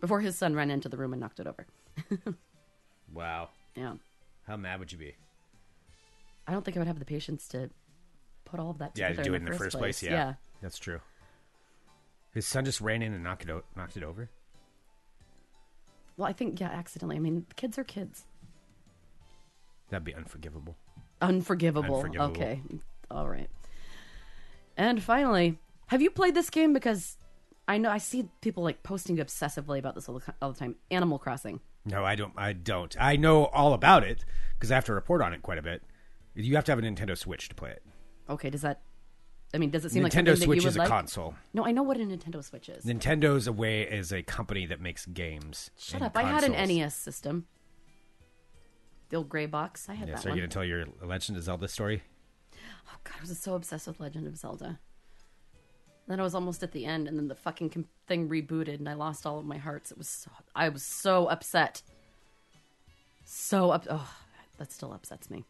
[0.00, 1.66] before his son ran into the room and knocked it over.
[3.12, 3.50] Wow.
[3.76, 3.94] Yeah.
[4.46, 5.14] How mad would you be?
[6.48, 7.70] I don't think I would have the patience to
[8.44, 10.02] put all of that Yeah, together to do it in in the first place.
[10.02, 10.10] Yeah.
[10.10, 10.34] yeah.
[10.60, 11.00] That's true.
[12.32, 14.28] His son just ran in and knocked it, o- knocked it over?
[16.16, 17.16] Well, I think, yeah, accidentally.
[17.16, 18.24] I mean, kids are kids.
[19.90, 20.76] That'd be unforgivable.
[21.28, 21.96] Unforgivable.
[21.96, 22.30] Unforgivable.
[22.36, 22.62] Okay.
[23.10, 23.48] All right.
[24.76, 26.72] And finally, have you played this game?
[26.72, 27.16] Because
[27.68, 30.76] I know I see people like posting obsessively about this all the, all the time.
[30.90, 31.60] Animal Crossing.
[31.84, 32.32] No, I don't.
[32.36, 32.96] I don't.
[32.98, 35.82] I know all about it because I have to report on it quite a bit.
[36.34, 37.82] You have to have a Nintendo Switch to play it.
[38.28, 38.80] Okay, does that?
[39.54, 40.88] I mean, does it seem like Nintendo something that Switch is a like?
[40.88, 41.34] console.
[41.52, 42.84] No, I know what a Nintendo Switch is.
[42.84, 45.70] Nintendo's a way is a company that makes games.
[45.78, 46.16] Shut up!
[46.16, 46.52] I had an.
[46.52, 47.46] NES system.
[49.14, 49.88] The old gray box.
[49.88, 50.38] I had Yes, that are one.
[50.38, 52.02] you gonna tell your Legend of Zelda story?
[52.52, 54.80] Oh god, I was so obsessed with Legend of Zelda.
[56.08, 58.94] Then I was almost at the end, and then the fucking thing rebooted, and I
[58.94, 59.92] lost all of my hearts.
[59.92, 61.82] It was so, I was so upset.
[63.24, 63.86] So up.
[63.88, 64.12] Oh,
[64.58, 65.44] that still upsets me.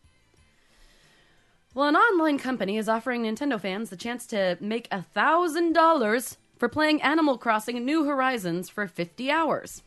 [1.72, 6.36] Well, an online company is offering Nintendo fans the chance to make a thousand dollars
[6.58, 9.82] for playing Animal Crossing: New Horizons for fifty hours.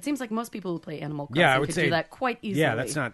[0.00, 1.90] It seems like most people who play Animal Crossing Yeah, I would could say- do
[1.90, 2.62] that quite easily.
[2.62, 3.12] Yeah, that's not.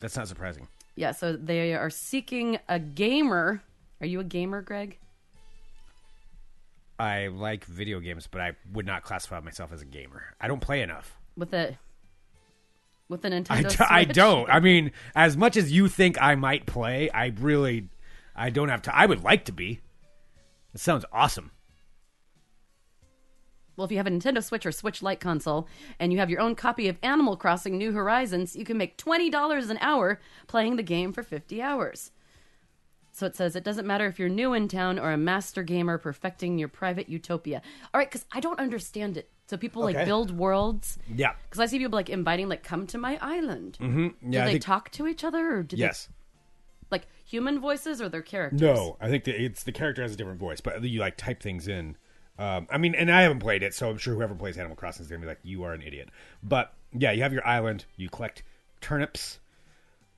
[0.00, 0.66] That's not surprising.
[0.96, 3.62] Yeah, so they are seeking a gamer.
[4.00, 4.98] Are you a gamer, Greg?
[6.98, 10.34] I like video games, but I would not classify myself as a gamer.
[10.40, 11.14] I don't play enough.
[11.36, 11.76] With a
[13.10, 13.76] with a Nintendo I, Switch?
[13.76, 14.48] d- I don't.
[14.48, 17.90] I mean, as much as you think I might play, I really,
[18.34, 18.96] I don't have to.
[18.96, 19.80] I would like to be.
[20.72, 21.50] It sounds awesome.
[23.76, 25.66] Well, if you have a Nintendo Switch or Switch Lite console
[25.98, 29.70] and you have your own copy of Animal Crossing New Horizons, you can make $20
[29.70, 32.10] an hour playing the game for 50 hours.
[33.12, 35.98] So it says it doesn't matter if you're new in town or a master gamer
[35.98, 37.60] perfecting your private utopia.
[37.92, 39.30] All right, because I don't understand it.
[39.46, 40.04] So people like Okay.
[40.06, 40.98] build worlds.
[41.14, 41.32] Yeah.
[41.44, 43.76] Because I see people like inviting, like, come to my island.
[43.80, 44.32] Mm-hmm.
[44.32, 46.06] Yeah, do I they think- talk to each other or do Yes.
[46.06, 46.14] they
[46.90, 48.60] like human voices or their characters?
[48.62, 51.42] No, I think that it's the character has a different voice, but you like type
[51.42, 51.96] things in.
[52.38, 55.04] Um, I mean, and I haven't played it, so I'm sure whoever plays Animal Crossing
[55.04, 56.08] is gonna be like, "You are an idiot."
[56.42, 57.84] But yeah, you have your island.
[57.96, 58.42] You collect
[58.80, 59.38] turnips,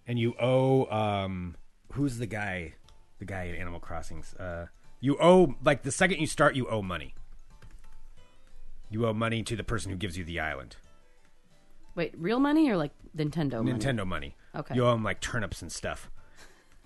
[0.06, 1.56] and you owe um
[1.92, 2.74] who's the guy
[3.18, 4.66] the guy in Animal Crossings uh
[5.00, 7.14] you owe like the second you start you owe money.
[8.90, 10.76] You owe money to the person who gives you the island.
[11.94, 13.72] Wait, real money or like Nintendo money?
[13.72, 14.36] Nintendo money.
[14.54, 14.74] Okay.
[14.74, 16.10] You owe him like turnips and stuff.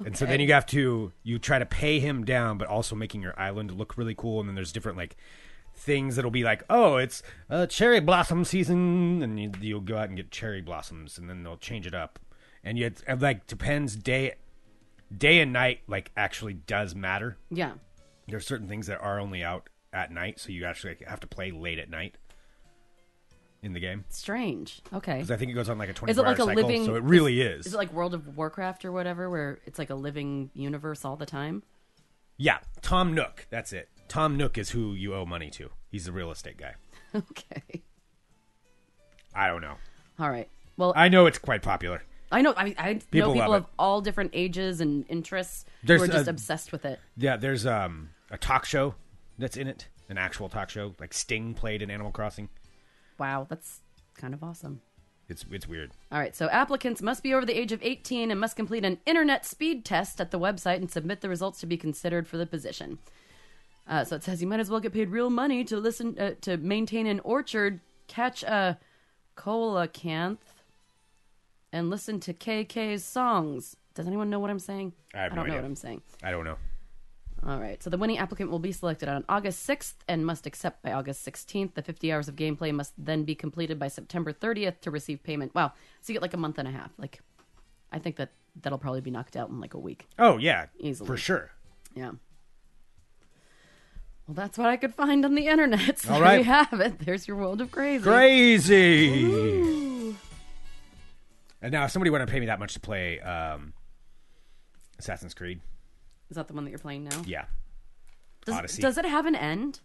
[0.05, 3.23] And so then you have to you try to pay him down, but also making
[3.23, 4.41] your island look really cool.
[4.41, 5.17] And then there's different like
[5.75, 10.09] things that'll be like, oh, it's uh, cherry blossom season, and you, you'll go out
[10.09, 12.19] and get cherry blossoms, and then they'll change it up.
[12.63, 14.35] And it like depends day
[15.17, 17.37] day and night like actually does matter.
[17.51, 17.73] Yeah.
[18.27, 21.51] There's certain things that are only out at night, so you actually have to play
[21.51, 22.17] late at night
[23.63, 24.05] in the game.
[24.09, 24.81] Strange.
[24.93, 25.15] Okay.
[25.15, 26.85] Because I think it goes on like a 24 Is it like a cycle, living?
[26.87, 27.67] so it really is.
[27.67, 31.17] Is it like World of Warcraft or whatever, where it's like a living universe all
[31.17, 31.63] the time?
[32.37, 33.47] Yeah, Tom Nook.
[33.51, 33.89] That's it.
[34.09, 35.71] Tom Nook is who you owe money to.
[35.91, 36.75] He's the real estate guy.
[37.15, 37.83] okay.
[39.35, 39.75] I don't know.
[40.19, 40.49] All right.
[40.77, 42.03] Well, I, I know it's quite popular.
[42.31, 42.55] I know.
[42.57, 43.69] I mean, I People know people of it.
[43.79, 47.01] all different ages and interests There's who are just a- obsessed with it.
[47.17, 48.95] Yeah, there's um a talk show
[49.39, 50.95] that's in it, an actual talk show.
[51.01, 52.49] Like Sting played in Animal Crossing.
[53.19, 53.81] Wow, that's
[54.15, 54.81] kind of awesome.
[55.29, 55.91] It's it's weird.
[56.11, 58.99] All right, so applicants must be over the age of 18 and must complete an
[59.05, 62.47] internet speed test at the website and submit the results to be considered for the
[62.47, 62.99] position.
[63.87, 66.33] Uh, so it says you might as well get paid real money to listen uh,
[66.41, 68.79] to maintain an orchard, catch a
[69.37, 70.39] coelacanth,
[71.73, 73.77] and listen to KK's songs.
[73.95, 74.93] Does anyone know what I'm saying?
[75.15, 75.63] I have no don't know idea.
[75.63, 76.03] what I'm saying.
[76.23, 76.57] I don't know.
[77.47, 77.83] All right.
[77.83, 81.25] So the winning applicant will be selected on August 6th and must accept by August
[81.27, 81.75] 16th.
[81.75, 85.55] The 50 hours of gameplay must then be completed by September 30th to receive payment.
[85.55, 85.73] Wow.
[86.01, 86.91] So you get like a month and a half.
[86.99, 87.21] Like,
[87.93, 90.09] I think that that'll probably be knocked out in like a week.
[90.19, 91.07] Oh yeah, Easily.
[91.07, 91.53] for sure.
[91.95, 92.11] Yeah.
[94.27, 95.99] Well, that's what I could find on the internet.
[96.01, 96.39] So All there right.
[96.39, 96.99] you have it.
[96.99, 98.03] There's your world of crazy.
[98.03, 99.25] Crazy.
[99.25, 100.17] Ooh.
[101.63, 103.73] And now, if somebody want to pay me that much to play um,
[104.99, 105.61] Assassin's Creed,
[106.31, 107.23] Is that the one that you're playing now?
[107.27, 107.47] yeah,
[108.45, 108.83] Does, Odyssey.
[108.83, 109.81] does it have an end?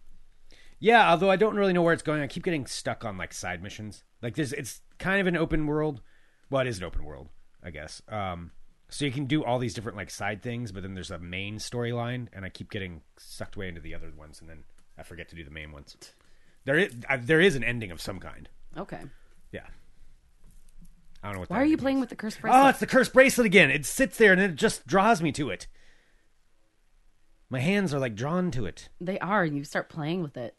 [0.79, 2.21] Yeah, although I don't really know where it's going.
[2.21, 4.03] I keep getting stuck on like side missions.
[4.21, 6.01] Like there's it's kind of an open world.
[6.49, 7.29] Well, it is an open world,
[7.63, 8.01] I guess.
[8.09, 8.51] Um
[8.89, 11.55] so you can do all these different like side things, but then there's a main
[11.57, 14.65] storyline and I keep getting sucked away into the other ones and then
[14.97, 15.95] I forget to do the main ones.
[16.65, 18.49] There is uh, there is an ending of some kind.
[18.77, 19.01] Okay.
[19.53, 19.61] Yeah.
[21.23, 22.61] I don't know what Why are you playing with the cursed bracelet?
[22.61, 23.71] Oh, it's the cursed bracelet again.
[23.71, 25.67] It sits there and it just draws me to it.
[27.53, 28.89] My hands are like drawn to it.
[28.99, 30.57] They are, and you start playing with it.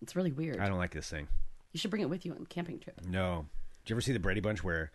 [0.00, 0.58] It's really weird.
[0.58, 1.28] I don't like this thing.
[1.70, 3.00] You should bring it with you on a camping trip.
[3.06, 3.46] No.
[3.84, 4.90] Did you ever see the Brady Bunch where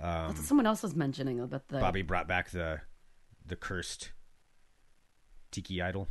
[0.00, 2.80] That's what someone else was mentioning about the Bobby brought back the
[3.46, 4.10] the cursed
[5.52, 6.08] tiki idol?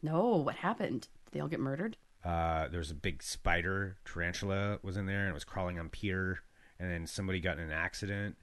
[0.00, 1.02] No, what happened?
[1.26, 1.98] Did they all get murdered?
[2.24, 5.90] Uh, there was a big spider tarantula was in there and it was crawling on
[5.90, 6.38] Peter,
[6.80, 8.36] and then somebody got in an accident,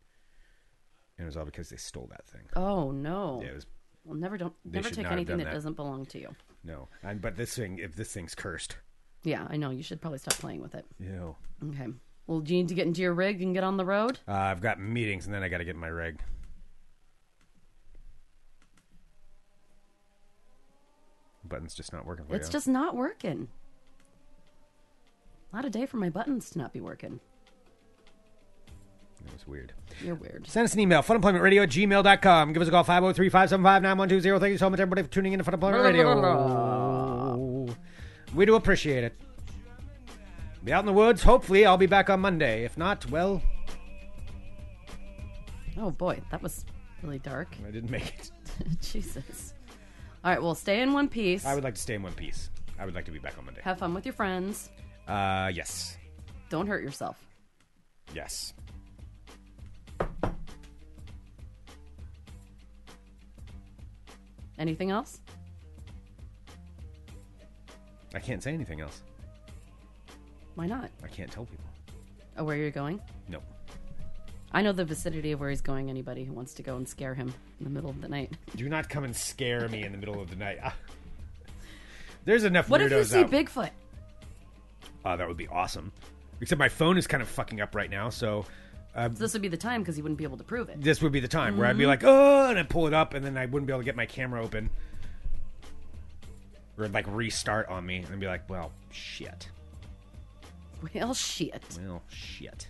[1.17, 2.43] and it was all because they stole that thing.
[2.55, 3.41] Oh no!
[3.43, 3.65] Yeah, it was
[4.03, 5.53] well, never don't They never should take not have anything done that, that.
[5.53, 6.35] doesn't belong to you.
[6.63, 6.87] no.
[7.03, 8.77] And, but this thing, if this thing's cursed,
[9.23, 9.69] Yeah, I know.
[9.69, 10.85] You should probably stop playing with it.
[10.99, 11.35] ew.
[11.69, 11.87] Okay.
[12.27, 14.19] Well, do you need to get into your rig and get on the road?
[14.27, 16.19] Uh, I've got meetings, and then I got to get in my rig.
[21.43, 22.51] Button's just not working for It's you.
[22.53, 23.49] just not working.
[25.51, 27.19] Not a day for my buttons to not be working.
[29.27, 29.73] It was weird.
[30.03, 30.47] You're weird.
[30.47, 32.53] Send us an email, funemploymentradio at gmail.com.
[32.53, 34.39] Give us a call, 503 575 9120.
[34.39, 35.83] Thank you so much, everybody, for tuning in to Funemployment
[37.65, 37.75] Radio.
[38.33, 39.13] We do appreciate it.
[40.63, 41.23] Be out in the woods.
[41.23, 42.63] Hopefully, I'll be back on Monday.
[42.63, 43.41] If not, well,
[45.77, 46.65] Oh boy, that was
[47.01, 47.55] really dark.
[47.67, 48.31] I didn't make it.
[48.81, 49.53] Jesus.
[50.23, 51.45] All right, well, stay in one piece.
[51.45, 52.49] I would like to stay in one piece.
[52.77, 53.61] I would like to be back on Monday.
[53.63, 54.69] Have fun with your friends.
[55.07, 55.97] Uh, yes.
[56.49, 57.17] Don't hurt yourself.
[58.13, 58.53] Yes.
[64.61, 65.19] Anything else?
[68.13, 69.01] I can't say anything else.
[70.53, 70.91] Why not?
[71.03, 71.65] I can't tell people.
[72.37, 73.01] Oh, where you're going?
[73.27, 73.41] No.
[74.51, 75.89] I know the vicinity of where he's going.
[75.89, 78.37] Anybody who wants to go and scare him in the middle of the night.
[78.55, 80.59] Do not come and scare me in the middle of the night.
[80.63, 80.75] Ah.
[82.25, 83.31] There's enough What if you see out.
[83.31, 83.71] Bigfoot?
[85.03, 85.91] Oh, that would be awesome.
[86.39, 88.45] Except my phone is kind of fucking up right now, so
[88.93, 90.81] So this would be the time because he wouldn't be able to prove it.
[90.81, 91.79] this would be the time where I'd Mm-hmm.
[91.79, 93.85] be like, oh, and I'd pull it up, and then I wouldn't be able to
[93.85, 94.69] get my camera open.
[96.77, 99.47] Or it'd like restart on me, and I'd be like, well, shit.
[100.93, 101.63] Well, shit.
[101.85, 102.67] Well, shit.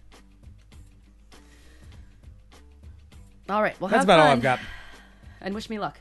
[3.50, 3.80] All right.
[3.82, 4.60] Well, That's have about all fun I've got.
[5.42, 5.98] And wish me luck.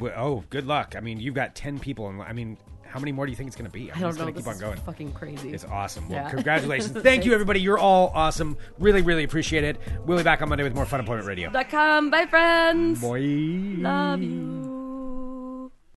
[0.00, 0.94] Well, Oh, good luck.
[0.96, 2.56] I mean, you've got 10 people, and I mean,
[2.88, 3.90] how many more do you think it's going to be?
[3.92, 4.24] I don't it's know.
[4.24, 4.76] going to keep on going.
[4.78, 5.52] fucking crazy.
[5.52, 6.08] It's awesome.
[6.08, 6.30] Well, Yeah.
[6.30, 6.90] congratulations.
[7.02, 7.60] Thank you, everybody.
[7.60, 8.56] You're all awesome.
[8.78, 9.78] Really, really appreciate it.
[10.04, 11.50] We'll be back on Monday with more Funemployment Radio.
[11.50, 12.10] Dot com.
[12.10, 13.00] Bye, friends.
[13.00, 13.20] Boy.
[13.20, 14.75] Love you.